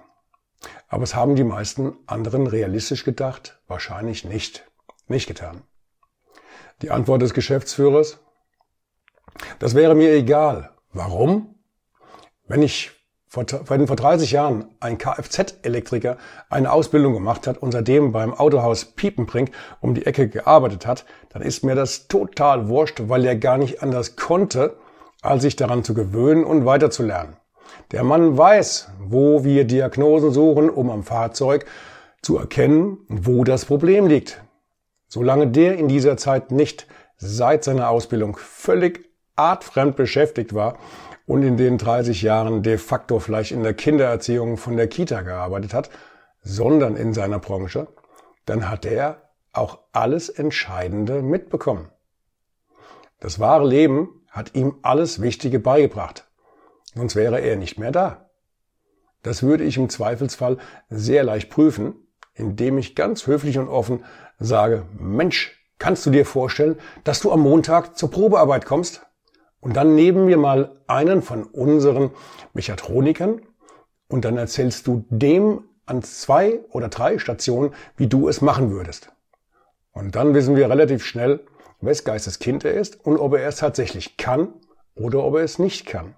Aber 0.87 1.03
es 1.03 1.15
haben 1.15 1.35
die 1.35 1.43
meisten 1.43 1.97
anderen 2.07 2.47
realistisch 2.47 3.03
gedacht, 3.03 3.59
wahrscheinlich 3.67 4.23
nicht, 4.23 4.65
nicht 5.07 5.27
getan. 5.27 5.63
Die 6.81 6.91
Antwort 6.91 7.21
des 7.21 7.33
Geschäftsführers? 7.33 8.19
Das 9.59 9.75
wäre 9.75 9.95
mir 9.95 10.13
egal. 10.13 10.71
Warum? 10.93 11.55
Wenn 12.47 12.61
ich 12.61 12.91
vor, 13.27 13.45
wenn 13.67 13.87
vor 13.87 13.97
30 13.97 14.31
Jahren 14.31 14.69
ein 14.79 14.97
Kfz-Elektriker 14.97 16.17
eine 16.49 16.71
Ausbildung 16.71 17.13
gemacht 17.13 17.47
hat 17.47 17.57
und 17.57 17.73
seitdem 17.73 18.13
beim 18.13 18.33
Autohaus 18.33 18.85
Piepenbrink 18.85 19.51
um 19.81 19.93
die 19.93 20.05
Ecke 20.05 20.29
gearbeitet 20.29 20.85
hat, 20.85 21.05
dann 21.29 21.41
ist 21.41 21.65
mir 21.65 21.75
das 21.75 22.07
total 22.07 22.69
wurscht, 22.69 23.01
weil 23.09 23.25
er 23.25 23.35
gar 23.35 23.57
nicht 23.57 23.83
anders 23.83 24.15
konnte, 24.15 24.77
als 25.25 25.43
sich 25.43 25.55
daran 25.55 25.83
zu 25.83 25.93
gewöhnen 25.93 26.43
und 26.43 26.65
weiterzulernen. 26.65 27.37
Der 27.91 28.03
Mann 28.03 28.37
weiß, 28.37 28.89
wo 28.99 29.43
wir 29.43 29.65
Diagnosen 29.65 30.31
suchen, 30.31 30.69
um 30.69 30.89
am 30.89 31.03
Fahrzeug 31.03 31.65
zu 32.21 32.37
erkennen, 32.37 32.97
wo 33.07 33.43
das 33.43 33.65
Problem 33.65 34.07
liegt. 34.07 34.43
Solange 35.07 35.47
der 35.47 35.77
in 35.77 35.87
dieser 35.87 36.17
Zeit 36.17 36.51
nicht 36.51 36.87
seit 37.17 37.63
seiner 37.63 37.89
Ausbildung 37.89 38.37
völlig 38.37 39.09
artfremd 39.35 39.95
beschäftigt 39.95 40.53
war, 40.53 40.77
und 41.25 41.43
in 41.43 41.57
den 41.57 41.77
30 41.77 42.21
Jahren 42.21 42.63
de 42.63 42.77
facto 42.77 43.19
vielleicht 43.19 43.51
in 43.51 43.63
der 43.63 43.73
Kindererziehung 43.73 44.57
von 44.57 44.77
der 44.77 44.87
Kita 44.87 45.21
gearbeitet 45.21 45.73
hat, 45.73 45.89
sondern 46.41 46.95
in 46.95 47.13
seiner 47.13 47.39
Branche, 47.39 47.87
dann 48.45 48.69
hat 48.69 48.85
er 48.85 49.29
auch 49.51 49.79
alles 49.91 50.29
Entscheidende 50.29 51.21
mitbekommen. 51.21 51.89
Das 53.19 53.39
wahre 53.39 53.67
Leben 53.67 54.14
hat 54.35 54.53
ihm 54.53 54.75
alles 54.81 55.21
Wichtige 55.21 55.59
beigebracht. 55.59 56.27
Sonst 56.93 57.15
wäre 57.15 57.39
er 57.39 57.55
nicht 57.55 57.79
mehr 57.79 57.91
da. 57.91 58.29
Das 59.23 59.41
würde 59.41 59.63
ich 59.63 59.77
im 59.77 59.89
Zweifelsfall 59.89 60.57
sehr 60.89 61.23
leicht 61.23 61.49
prüfen, 61.49 61.95
indem 62.33 62.77
ich 62.77 62.95
ganz 62.95 63.27
höflich 63.27 63.57
und 63.57 63.69
offen 63.69 64.03
sage, 64.37 64.85
Mensch, 64.99 65.65
kannst 65.79 66.05
du 66.05 66.09
dir 66.09 66.25
vorstellen, 66.25 66.77
dass 67.05 67.21
du 67.21 67.31
am 67.31 67.39
Montag 67.39 67.97
zur 67.97 68.11
Probearbeit 68.11 68.65
kommst? 68.65 69.05
Und 69.61 69.77
dann 69.77 69.95
nehmen 69.95 70.27
wir 70.27 70.37
mal 70.37 70.81
einen 70.85 71.21
von 71.21 71.43
unseren 71.45 72.11
Mechatronikern 72.53 73.41
und 74.09 74.25
dann 74.25 74.37
erzählst 74.37 74.85
du 74.85 75.05
dem 75.09 75.63
an 75.85 76.03
zwei 76.03 76.59
oder 76.71 76.89
drei 76.89 77.19
Stationen, 77.19 77.73
wie 77.95 78.07
du 78.07 78.27
es 78.27 78.41
machen 78.41 78.69
würdest. 78.69 79.11
Und 79.91 80.15
dann 80.15 80.33
wissen 80.33 80.57
wir 80.57 80.69
relativ 80.69 81.05
schnell, 81.05 81.39
wes 81.81 82.03
Geistes 82.03 82.39
Kind 82.39 82.65
er 82.65 82.73
ist 82.73 83.05
und 83.05 83.17
ob 83.17 83.33
er 83.33 83.47
es 83.47 83.57
tatsächlich 83.57 84.17
kann 84.17 84.53
oder 84.95 85.23
ob 85.23 85.35
er 85.35 85.43
es 85.43 85.59
nicht 85.59 85.85
kann. 85.85 86.15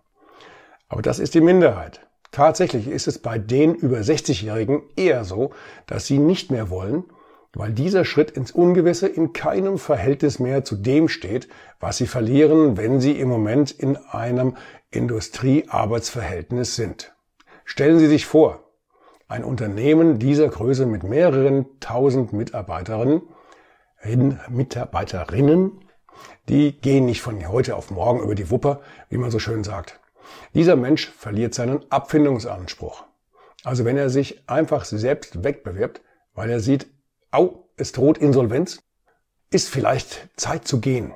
Aber 0.89 1.01
das 1.01 1.19
ist 1.19 1.33
die 1.33 1.41
Minderheit. 1.41 2.07
Tatsächlich 2.31 2.87
ist 2.87 3.07
es 3.07 3.19
bei 3.19 3.37
den 3.39 3.73
über 3.73 3.97
60-Jährigen 3.97 4.83
eher 4.95 5.23
so, 5.23 5.51
dass 5.85 6.05
sie 6.05 6.19
nicht 6.19 6.51
mehr 6.51 6.69
wollen, 6.69 7.05
weil 7.53 7.71
dieser 7.71 8.05
Schritt 8.05 8.31
ins 8.31 8.51
Ungewisse 8.51 9.07
in 9.07 9.33
keinem 9.33 9.77
Verhältnis 9.77 10.39
mehr 10.39 10.63
zu 10.63 10.75
dem 10.75 11.07
steht, 11.07 11.47
was 11.79 11.97
sie 11.97 12.07
verlieren, 12.07 12.77
wenn 12.77 13.01
sie 13.01 13.13
im 13.13 13.29
Moment 13.29 13.71
in 13.71 13.97
einem 13.97 14.55
Industriearbeitsverhältnis 14.91 16.75
sind. 16.75 17.15
Stellen 17.65 17.99
Sie 17.99 18.07
sich 18.07 18.25
vor, 18.25 18.63
ein 19.27 19.43
Unternehmen 19.43 20.19
dieser 20.19 20.47
Größe 20.47 20.85
mit 20.85 21.03
mehreren 21.03 21.65
tausend 21.79 22.31
Mitarbeiterinnen, 22.31 23.21
Mitarbeiterinnen, 24.49 25.71
die 26.49 26.79
gehen 26.79 27.05
nicht 27.05 27.21
von 27.21 27.47
heute 27.47 27.75
auf 27.75 27.91
morgen 27.91 28.21
über 28.21 28.35
die 28.35 28.49
Wupper, 28.49 28.81
wie 29.09 29.17
man 29.17 29.31
so 29.31 29.39
schön 29.39 29.63
sagt. 29.63 29.99
Dieser 30.53 30.75
Mensch 30.75 31.09
verliert 31.09 31.53
seinen 31.53 31.89
Abfindungsanspruch. 31.91 33.03
Also 33.63 33.85
wenn 33.85 33.97
er 33.97 34.09
sich 34.09 34.49
einfach 34.49 34.85
selbst 34.85 35.43
wegbewirbt, 35.43 36.01
weil 36.33 36.49
er 36.49 36.59
sieht, 36.59 36.87
au, 37.31 37.69
es 37.75 37.91
droht 37.91 38.17
Insolvenz, 38.17 38.81
ist 39.51 39.69
vielleicht 39.69 40.29
Zeit 40.35 40.67
zu 40.67 40.79
gehen. 40.79 41.13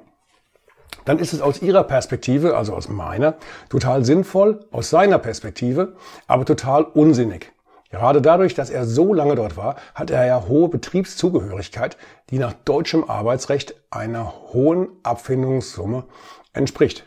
Dann 1.06 1.20
ist 1.20 1.34
es 1.34 1.42
aus 1.42 1.62
Ihrer 1.62 1.84
Perspektive, 1.84 2.56
also 2.56 2.74
aus 2.74 2.90
meiner, 2.90 3.38
total 3.70 4.06
sinnvoll, 4.06 4.66
aus 4.72 4.90
seiner 4.90 5.20
Perspektive, 5.20 5.96
aber 6.28 6.46
total 6.46 6.84
unsinnig. 6.84 7.52
Gerade 7.92 8.22
dadurch, 8.22 8.54
dass 8.54 8.70
er 8.70 8.86
so 8.86 9.14
lange 9.14 9.36
dort 9.36 9.58
war, 9.58 9.76
hat 9.94 10.12
er 10.12 10.26
ja 10.26 10.48
hohe 10.48 10.70
Betriebszugehörigkeit, 10.70 11.98
die 12.30 12.40
nach 12.40 12.54
deutschem 12.54 13.04
Arbeitsrecht 13.10 13.76
einer 13.90 14.34
hohen 14.54 14.88
Abfindungssumme 15.04 16.06
entspricht. 16.54 17.06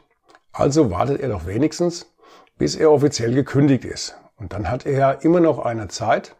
Also 0.53 0.90
wartet 0.90 1.20
er 1.20 1.31
doch 1.31 1.47
wenigstens, 1.47 2.14
bis 2.59 2.77
er 2.77 2.92
offiziell 2.92 3.35
gekündigt 3.35 3.85
ist. 3.87 4.16
Und 4.37 4.53
dann 4.53 4.70
hat 4.70 4.85
er 4.85 4.92
ja 4.92 5.11
immer 5.11 5.40
noch 5.40 5.59
eine 5.59 5.88
Zeit 5.88 6.37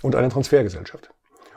und 0.00 0.16
eine 0.16 0.30
Transfergesellschaft. 0.30 1.10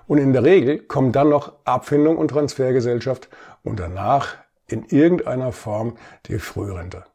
Und 0.05 0.17
in 0.17 0.33
der 0.33 0.43
Regel 0.43 0.79
kommen 0.79 1.13
dann 1.13 1.29
noch 1.29 1.53
Abfindung 1.63 2.17
und 2.17 2.27
Transfergesellschaft 2.27 3.29
und 3.63 3.79
danach 3.79 4.35
in 4.67 4.83
irgendeiner 4.85 5.51
Form 5.51 5.97
die 6.27 6.37
Frührente. 6.37 7.05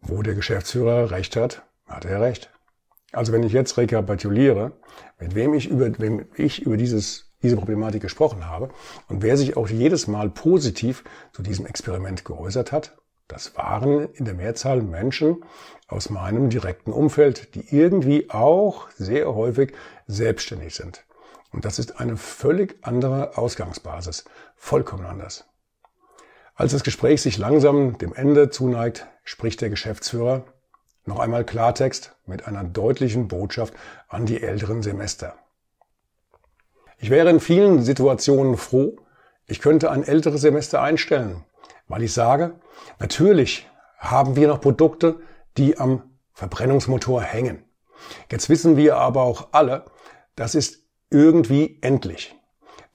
Wo 0.00 0.22
der 0.22 0.34
Geschäftsführer 0.34 1.10
recht 1.12 1.36
hat, 1.36 1.62
hat 1.86 2.04
er 2.04 2.20
recht. 2.20 2.50
Also 3.16 3.32
wenn 3.32 3.42
ich 3.44 3.52
jetzt 3.54 3.78
rekapituliere, 3.78 4.72
mit 5.18 5.34
wem 5.34 5.54
ich 5.54 5.70
über, 5.70 5.98
wem 5.98 6.26
ich 6.36 6.60
über 6.60 6.76
dieses, 6.76 7.32
diese 7.42 7.56
Problematik 7.56 8.02
gesprochen 8.02 8.46
habe 8.46 8.68
und 9.08 9.22
wer 9.22 9.38
sich 9.38 9.56
auch 9.56 9.68
jedes 9.68 10.06
Mal 10.06 10.28
positiv 10.28 11.02
zu 11.32 11.42
diesem 11.42 11.64
Experiment 11.64 12.26
geäußert 12.26 12.72
hat, 12.72 12.98
das 13.26 13.56
waren 13.56 14.12
in 14.12 14.26
der 14.26 14.34
Mehrzahl 14.34 14.82
Menschen 14.82 15.42
aus 15.88 16.10
meinem 16.10 16.50
direkten 16.50 16.92
Umfeld, 16.92 17.54
die 17.54 17.74
irgendwie 17.74 18.28
auch 18.28 18.90
sehr 18.98 19.34
häufig 19.34 19.72
selbstständig 20.06 20.74
sind. 20.74 21.06
Und 21.52 21.64
das 21.64 21.78
ist 21.78 21.98
eine 21.98 22.18
völlig 22.18 22.76
andere 22.82 23.38
Ausgangsbasis. 23.38 24.26
Vollkommen 24.56 25.06
anders. 25.06 25.46
Als 26.54 26.72
das 26.72 26.84
Gespräch 26.84 27.22
sich 27.22 27.38
langsam 27.38 27.96
dem 27.96 28.12
Ende 28.12 28.50
zuneigt, 28.50 29.06
spricht 29.24 29.62
der 29.62 29.70
Geschäftsführer 29.70 30.44
noch 31.06 31.18
einmal 31.18 31.44
Klartext 31.44 32.16
mit 32.26 32.46
einer 32.46 32.64
deutlichen 32.64 33.28
Botschaft 33.28 33.74
an 34.08 34.26
die 34.26 34.42
älteren 34.42 34.82
Semester. 34.82 35.34
Ich 36.98 37.10
wäre 37.10 37.30
in 37.30 37.40
vielen 37.40 37.82
Situationen 37.82 38.56
froh, 38.56 38.96
ich 39.46 39.60
könnte 39.60 39.90
ein 39.90 40.02
älteres 40.02 40.40
Semester 40.40 40.82
einstellen, 40.82 41.44
weil 41.88 42.02
ich 42.02 42.12
sage, 42.12 42.58
natürlich 42.98 43.68
haben 43.98 44.36
wir 44.36 44.48
noch 44.48 44.60
Produkte, 44.60 45.20
die 45.56 45.78
am 45.78 46.02
Verbrennungsmotor 46.32 47.22
hängen. 47.22 47.64
Jetzt 48.30 48.48
wissen 48.48 48.76
wir 48.76 48.96
aber 48.96 49.22
auch 49.22 49.48
alle, 49.52 49.84
das 50.34 50.54
ist 50.54 50.82
irgendwie 51.10 51.78
endlich. 51.80 52.35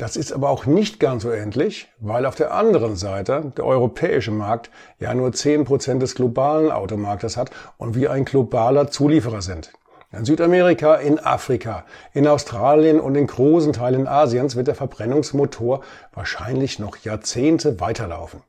Das 0.02 0.16
ist 0.16 0.34
aber 0.34 0.50
auch 0.50 0.66
nicht 0.66 1.00
ganz 1.00 1.22
so 1.22 1.30
endlich, 1.30 1.88
weil 2.00 2.26
auf 2.26 2.34
der 2.34 2.56
anderen 2.56 2.96
Seite 2.96 3.54
der 3.56 3.68
europäische 3.68 4.32
Markt 4.32 4.72
ja 4.98 5.14
nur 5.14 5.32
zehn 5.32 5.64
Prozent 5.64 6.02
des 6.02 6.16
globalen 6.16 6.72
Automarktes 6.72 7.38
hat 7.38 7.52
und 7.78 7.94
wir 7.94 8.12
ein 8.12 8.26
globaler 8.26 8.90
Zulieferer 8.90 9.44
sind. 9.44 9.72
In 10.12 10.26
Südamerika, 10.26 10.96
in 10.96 11.20
Afrika, 11.20 11.86
in 12.14 12.26
Australien 12.26 13.00
und 13.00 13.14
in 13.14 13.28
großen 13.28 13.74
Teilen 13.74 14.08
Asiens 14.08 14.56
wird 14.56 14.66
der 14.66 14.74
Verbrennungsmotor 14.74 15.82
wahrscheinlich 16.16 16.80
noch 16.80 16.98
Jahrzehnte 16.98 17.80
weiterlaufen. 17.80 18.42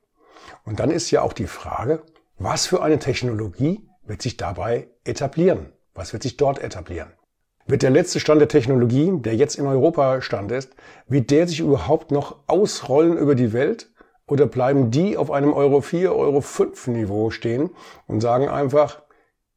Und 0.64 0.80
dann 0.80 0.90
ist 0.90 1.10
ja 1.10 1.20
auch 1.20 1.34
die 1.34 1.46
Frage, 1.46 2.00
was 2.38 2.64
für 2.64 2.82
eine 2.82 2.98
Technologie 2.98 3.86
wird 4.06 4.22
sich 4.22 4.38
dabei 4.38 4.88
etablieren? 5.04 5.70
Was 5.92 6.14
wird 6.14 6.22
sich 6.22 6.38
dort 6.38 6.60
etablieren? 6.60 7.12
Wird 7.66 7.82
der 7.82 7.90
letzte 7.90 8.18
Stand 8.18 8.40
der 8.40 8.48
Technologie, 8.48 9.12
der 9.14 9.36
jetzt 9.36 9.56
in 9.56 9.66
Europa 9.66 10.20
Stand 10.20 10.50
ist, 10.50 10.74
wird 11.06 11.30
der 11.30 11.46
sich 11.46 11.60
überhaupt 11.60 12.10
noch 12.10 12.36
ausrollen 12.46 13.16
über 13.16 13.34
die 13.34 13.52
Welt? 13.52 13.88
Oder 14.26 14.46
bleiben 14.46 14.90
die 14.90 15.16
auf 15.16 15.30
einem 15.30 15.52
Euro 15.52 15.80
4, 15.80 16.14
Euro 16.14 16.40
5 16.40 16.88
Niveau 16.88 17.30
stehen 17.30 17.70
und 18.06 18.20
sagen 18.20 18.48
einfach, 18.48 19.02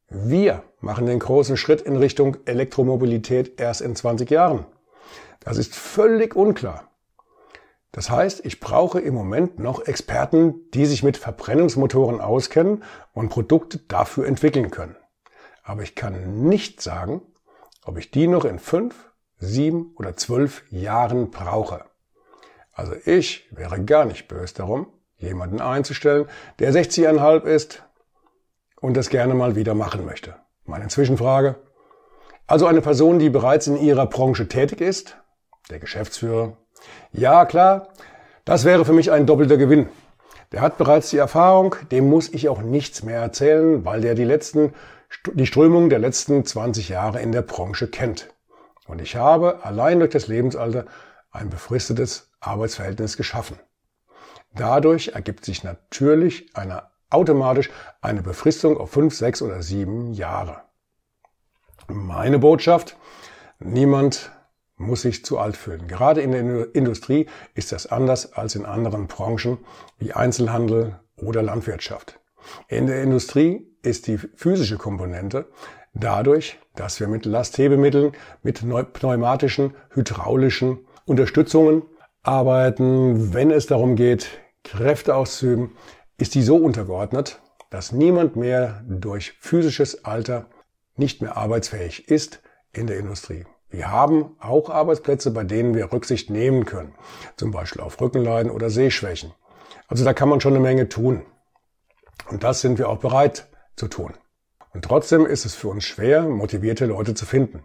wir 0.10 0.64
machen 0.82 1.06
den 1.06 1.20
großen 1.20 1.58
Schritt 1.58 1.82
in 1.82 1.96
Richtung 1.96 2.38
Elektromobilität 2.46 3.60
erst 3.60 3.82
in 3.82 3.96
20 3.96 4.30
Jahren? 4.30 4.66
Das 5.40 5.58
ist 5.58 5.76
völlig 5.76 6.36
unklar. 6.36 6.90
Das 7.92 8.10
heißt, 8.10 8.46
ich 8.46 8.60
brauche 8.60 9.00
im 9.00 9.14
Moment 9.14 9.58
noch 9.58 9.86
Experten, 9.88 10.70
die 10.74 10.86
sich 10.86 11.02
mit 11.02 11.16
Verbrennungsmotoren 11.16 12.20
auskennen 12.20 12.84
und 13.14 13.30
Produkte 13.30 13.78
dafür 13.88 14.28
entwickeln 14.28 14.70
können. 14.70 14.98
Aber 15.64 15.82
ich 15.82 15.96
kann 15.96 16.44
nicht 16.44 16.82
sagen, 16.82 17.22
ob 17.86 17.98
ich 17.98 18.12
die 18.12 18.28
noch 18.28 18.44
in 18.44 18.60
fünf, 18.60 18.96
sieben 19.38 19.94
oder 19.98 20.16
zwölf 20.18 20.64
Jahren 20.72 21.32
brauche. 21.32 21.86
Also 22.74 22.94
ich 23.06 23.48
wäre 23.52 23.82
gar 23.84 24.06
nicht 24.06 24.28
böse 24.28 24.56
darum, 24.56 24.88
jemanden 25.18 25.62
einzustellen, 25.62 26.28
der 26.60 26.74
60,5 26.74 27.44
ist 27.44 27.84
und 28.82 28.98
das 28.98 29.10
gerne 29.10 29.34
mal 29.34 29.56
wieder 29.56 29.74
machen 29.74 30.06
möchte. 30.06 30.36
Meine 30.66 30.88
Zwischenfrage. 30.88 31.56
Also 32.48 32.68
eine 32.68 32.82
Person, 32.82 33.20
die 33.20 33.30
bereits 33.30 33.68
in 33.68 33.78
ihrer 33.78 34.08
Branche 34.08 34.48
tätig 34.48 34.82
ist, 34.82 35.18
der 35.70 35.80
Geschäftsführer, 35.80 36.58
ja, 37.12 37.46
klar, 37.46 37.90
das 38.44 38.66
wäre 38.66 38.86
für 38.86 38.94
mich 38.94 39.12
ein 39.12 39.26
doppelter 39.26 39.58
Gewinn. 39.58 39.90
Der 40.52 40.62
hat 40.62 40.78
bereits 40.78 41.10
die 41.10 41.18
Erfahrung, 41.18 41.76
dem 41.92 42.08
muss 42.10 42.30
ich 42.30 42.50
auch 42.50 42.62
nichts 42.62 43.04
mehr 43.04 43.20
erzählen, 43.20 43.84
weil 43.84 44.02
der 44.02 44.14
die 44.16 44.24
letzten, 44.24 44.74
die 45.34 45.46
Strömung 45.46 45.90
der 45.90 46.00
letzten 46.00 46.46
20 46.46 46.90
Jahre 46.90 47.22
in 47.22 47.32
der 47.32 47.42
Branche 47.42 47.88
kennt. 47.88 48.30
Und 48.88 49.02
ich 49.02 49.16
habe 49.16 49.64
allein 49.64 50.00
durch 50.00 50.12
das 50.12 50.28
Lebensalter 50.28 50.86
ein 51.32 51.50
befristetes 51.50 52.32
Arbeitsverhältnis 52.40 53.18
geschaffen. 53.18 53.60
Dadurch 54.54 55.10
ergibt 55.10 55.44
sich 55.44 55.64
natürlich 55.64 56.56
eine, 56.56 56.84
automatisch 57.10 57.70
eine 58.02 58.22
Befristung 58.22 58.78
auf 58.78 58.92
fünf, 58.92 59.16
sechs 59.16 59.42
oder 59.42 59.62
sieben 59.62 60.14
Jahre. 60.14 60.62
Meine 61.88 62.40
Botschaft, 62.40 62.96
niemand 63.60 64.32
muss 64.78 65.02
sich 65.02 65.26
zu 65.26 65.40
alt 65.40 65.58
fühlen. 65.58 65.88
Gerade 65.88 66.22
in 66.22 66.32
der 66.32 66.76
Industrie 66.76 67.28
ist 67.54 67.72
das 67.72 67.88
anders 67.88 68.34
als 68.34 68.56
in 68.56 68.66
anderen 68.66 69.08
Branchen 69.08 69.58
wie 69.98 70.14
Einzelhandel 70.14 71.00
oder 71.16 71.42
Landwirtschaft. 71.42 72.20
In 72.68 72.88
der 72.88 73.02
Industrie 73.02 73.68
ist 73.82 74.08
die 74.08 74.18
physische 74.18 74.78
Komponente 74.78 75.48
dadurch, 75.94 76.60
dass 76.76 77.00
wir 77.00 77.08
mit 77.08 77.26
Lasthebemitteln, 77.26 78.14
mit 78.44 78.62
pneumatischen, 78.94 79.74
hydraulischen 79.90 80.80
Unterstützungen 81.06 81.84
arbeiten, 82.24 83.34
wenn 83.34 83.52
es 83.52 83.68
darum 83.68 83.96
geht, 83.96 84.28
Kräfte 84.64 85.16
auszuüben, 85.16 85.76
ist 86.18 86.36
die 86.36 86.42
so 86.42 86.58
untergeordnet, 86.58 87.42
dass 87.70 87.92
niemand 87.92 88.36
mehr 88.36 88.84
durch 88.88 89.34
physisches 89.40 90.06
Alter 90.06 90.48
nicht 90.96 91.22
mehr 91.22 91.38
arbeitsfähig 91.38 92.10
ist 92.10 92.42
in 92.74 92.88
der 92.88 92.98
Industrie. 92.98 93.46
Wir 93.70 93.92
haben 93.92 94.36
auch 94.40 94.70
Arbeitsplätze, 94.70 95.32
bei 95.32 95.44
denen 95.44 95.76
wir 95.76 95.92
Rücksicht 95.92 96.30
nehmen 96.30 96.66
können, 96.66 96.96
zum 97.36 97.52
Beispiel 97.52 97.82
auf 97.82 98.00
Rückenleiden 98.00 98.52
oder 98.52 98.70
Sehschwächen. 98.70 99.34
Also 99.88 100.06
da 100.06 100.14
kann 100.14 100.30
man 100.30 100.40
schon 100.40 100.54
eine 100.54 100.64
Menge 100.64 100.88
tun. 100.88 101.24
Und 102.30 102.44
das 102.44 102.62
sind 102.62 102.78
wir 102.78 102.90
auch 102.90 103.00
bereit 103.00 103.48
zu 103.76 103.88
tun. 103.88 104.14
Und 104.74 104.84
trotzdem 104.84 105.26
ist 105.26 105.46
es 105.46 105.56
für 105.56 105.70
uns 105.70 105.84
schwer, 105.84 106.24
motivierte 106.24 106.86
Leute 106.86 107.14
zu 107.14 107.26
finden. 107.26 107.64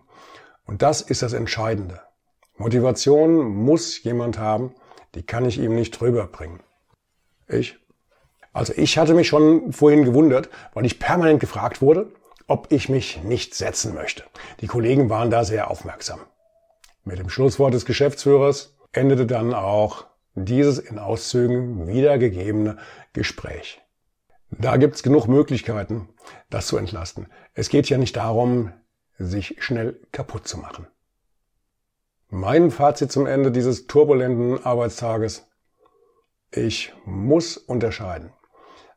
Und 0.65 0.83
das 0.83 1.01
ist 1.01 1.23
das 1.23 1.33
Entscheidende. 1.33 2.01
Motivation 2.57 3.49
muss 3.49 4.03
jemand 4.03 4.39
haben, 4.39 4.75
die 5.15 5.23
kann 5.23 5.45
ich 5.45 5.59
ihm 5.59 5.75
nicht 5.75 5.99
drüber 5.99 6.27
bringen. 6.27 6.61
Ich? 7.49 7.79
Also 8.53 8.73
ich 8.77 8.99
hatte 8.99 9.15
mich 9.15 9.29
schon 9.29 9.73
vorhin 9.73 10.05
gewundert, 10.05 10.51
weil 10.75 10.87
ich 10.87 10.99
permanent 10.99 11.41
gefragt 11.41 11.81
wurde, 11.81 12.13
ob 12.47 12.71
ich 12.71 12.89
mich 12.89 13.23
nicht 13.23 13.55
setzen 13.55 13.95
möchte. 13.95 14.25
Die 14.61 14.67
Kollegen 14.67 15.09
waren 15.09 15.31
da 15.31 15.45
sehr 15.45 15.71
aufmerksam. 15.71 16.21
Mit 17.05 17.19
dem 17.19 17.31
Schlusswort 17.31 17.75
des 17.75 17.87
Geschäftsführers 17.87 18.77
endete 18.93 19.27
dann 19.27 19.55
auch 19.55 20.07
dieses 20.35 20.79
in 20.79 20.99
Auszügen 20.99 21.87
wiedergegebene 21.87 22.79
Gespräch. 23.13 23.81
Da 24.51 24.77
gibt's 24.77 25.03
genug 25.03 25.29
Möglichkeiten, 25.29 26.09
das 26.51 26.67
zu 26.67 26.77
entlasten. 26.77 27.29
Es 27.55 27.69
geht 27.69 27.89
ja 27.89 27.99
nicht 27.99 28.17
darum, 28.17 28.73
sich 29.19 29.57
schnell 29.61 30.01
kaputt 30.13 30.49
zu 30.49 30.59
machen. 30.59 30.87
Mein 32.29 32.71
Fazit 32.71 33.13
zum 33.13 33.27
Ende 33.27 33.51
dieses 33.53 33.87
turbulenten 33.87 34.65
Arbeitstages. 34.65 35.49
Ich 36.53 36.93
muss 37.05 37.57
unterscheiden. 37.57 38.33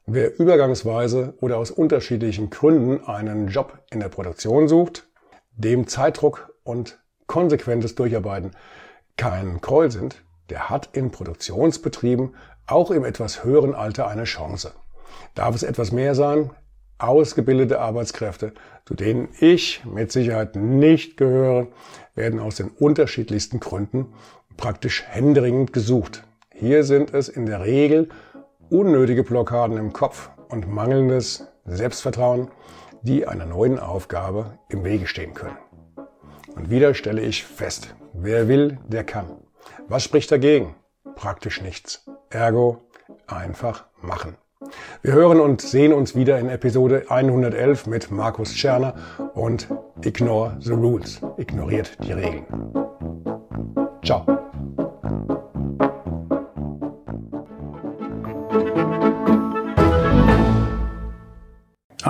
Wer 0.06 0.40
übergangsweise 0.40 1.36
oder 1.40 1.58
aus 1.58 1.72
unterschiedlichen 1.72 2.50
Gründen 2.50 3.06
einen 3.06 3.48
Job 3.48 3.80
in 3.92 4.00
der 4.00 4.10
Produktion 4.10 4.68
sucht, 4.68 5.08
dem 5.56 5.88
Zeitdruck 5.88 6.54
und 6.64 7.00
konsequentes 7.28 7.96
Durcharbeiten 7.96 8.52
kein 9.18 9.62
Gräuel 9.62 9.92
sind, 9.92 10.24
der 10.50 10.70
hat 10.70 10.90
in 10.94 11.12
Produktionsbetrieben 11.12 12.36
auch 12.68 12.92
im 12.92 13.06
etwas 13.06 13.44
höheren 13.44 13.76
Alter 13.76 14.08
eine 14.08 14.26
Chance. 14.26 14.74
Darf 15.36 15.56
es 15.56 15.64
etwas 15.64 15.92
mehr 15.92 16.16
sein? 16.16 16.52
Ausgebildete 16.98 17.80
Arbeitskräfte, 17.80 18.54
zu 18.86 18.94
denen 18.94 19.30
ich 19.40 19.84
mit 19.86 20.12
Sicherheit 20.12 20.56
nicht 20.56 21.18
gehöre, 21.18 21.68
werden 22.16 22.40
aus 22.40 22.56
den 22.56 22.70
unterschiedlichsten 22.70 23.60
Gründen 23.60 24.14
praktisch 24.58 25.04
händeringend 25.04 25.74
gesucht. 25.74 26.24
Hier 26.54 26.84
sind 26.84 27.14
es 27.14 27.30
in 27.30 27.46
der 27.46 27.62
Regel 27.62 28.10
unnötige 28.70 29.24
Blockaden 29.24 29.78
im 29.78 29.92
Kopf 29.92 30.30
und 30.50 30.72
mangelndes 30.72 31.48
Selbstvertrauen, 31.66 32.50
die 33.02 33.28
einer 33.28 33.46
neuen 33.46 33.80
Aufgabe 33.80 34.60
im 34.70 34.84
Wege 34.84 35.08
stehen 35.08 35.34
können. 35.34 35.58
Und 36.56 36.70
wieder 36.70 36.94
stelle 36.94 37.22
ich 37.22 37.44
fest, 37.44 37.96
wer 38.14 38.48
will, 38.48 38.78
der 38.88 39.04
kann. 39.04 39.26
Was 39.88 40.04
spricht 40.04 40.32
dagegen? 40.32 40.76
Praktisch 41.16 41.62
nichts. 41.62 42.06
Ergo 42.30 42.82
einfach 43.28 43.86
machen. 44.02 44.38
Wir 45.02 45.14
hören 45.14 45.40
und 45.40 45.62
sehen 45.62 45.94
uns 45.94 46.16
wieder 46.16 46.40
in 46.40 46.50
Episode 46.50 47.06
111 47.10 47.88
mit 47.88 48.12
Markus 48.12 48.54
Tscherner 48.54 48.96
und 49.34 49.68
Ignore 50.04 50.56
the 50.60 50.74
Rules. 50.74 51.22
Ignoriert 51.38 51.98
die 52.04 52.14
Regeln. 52.14 52.46
Ciao. 54.04 54.43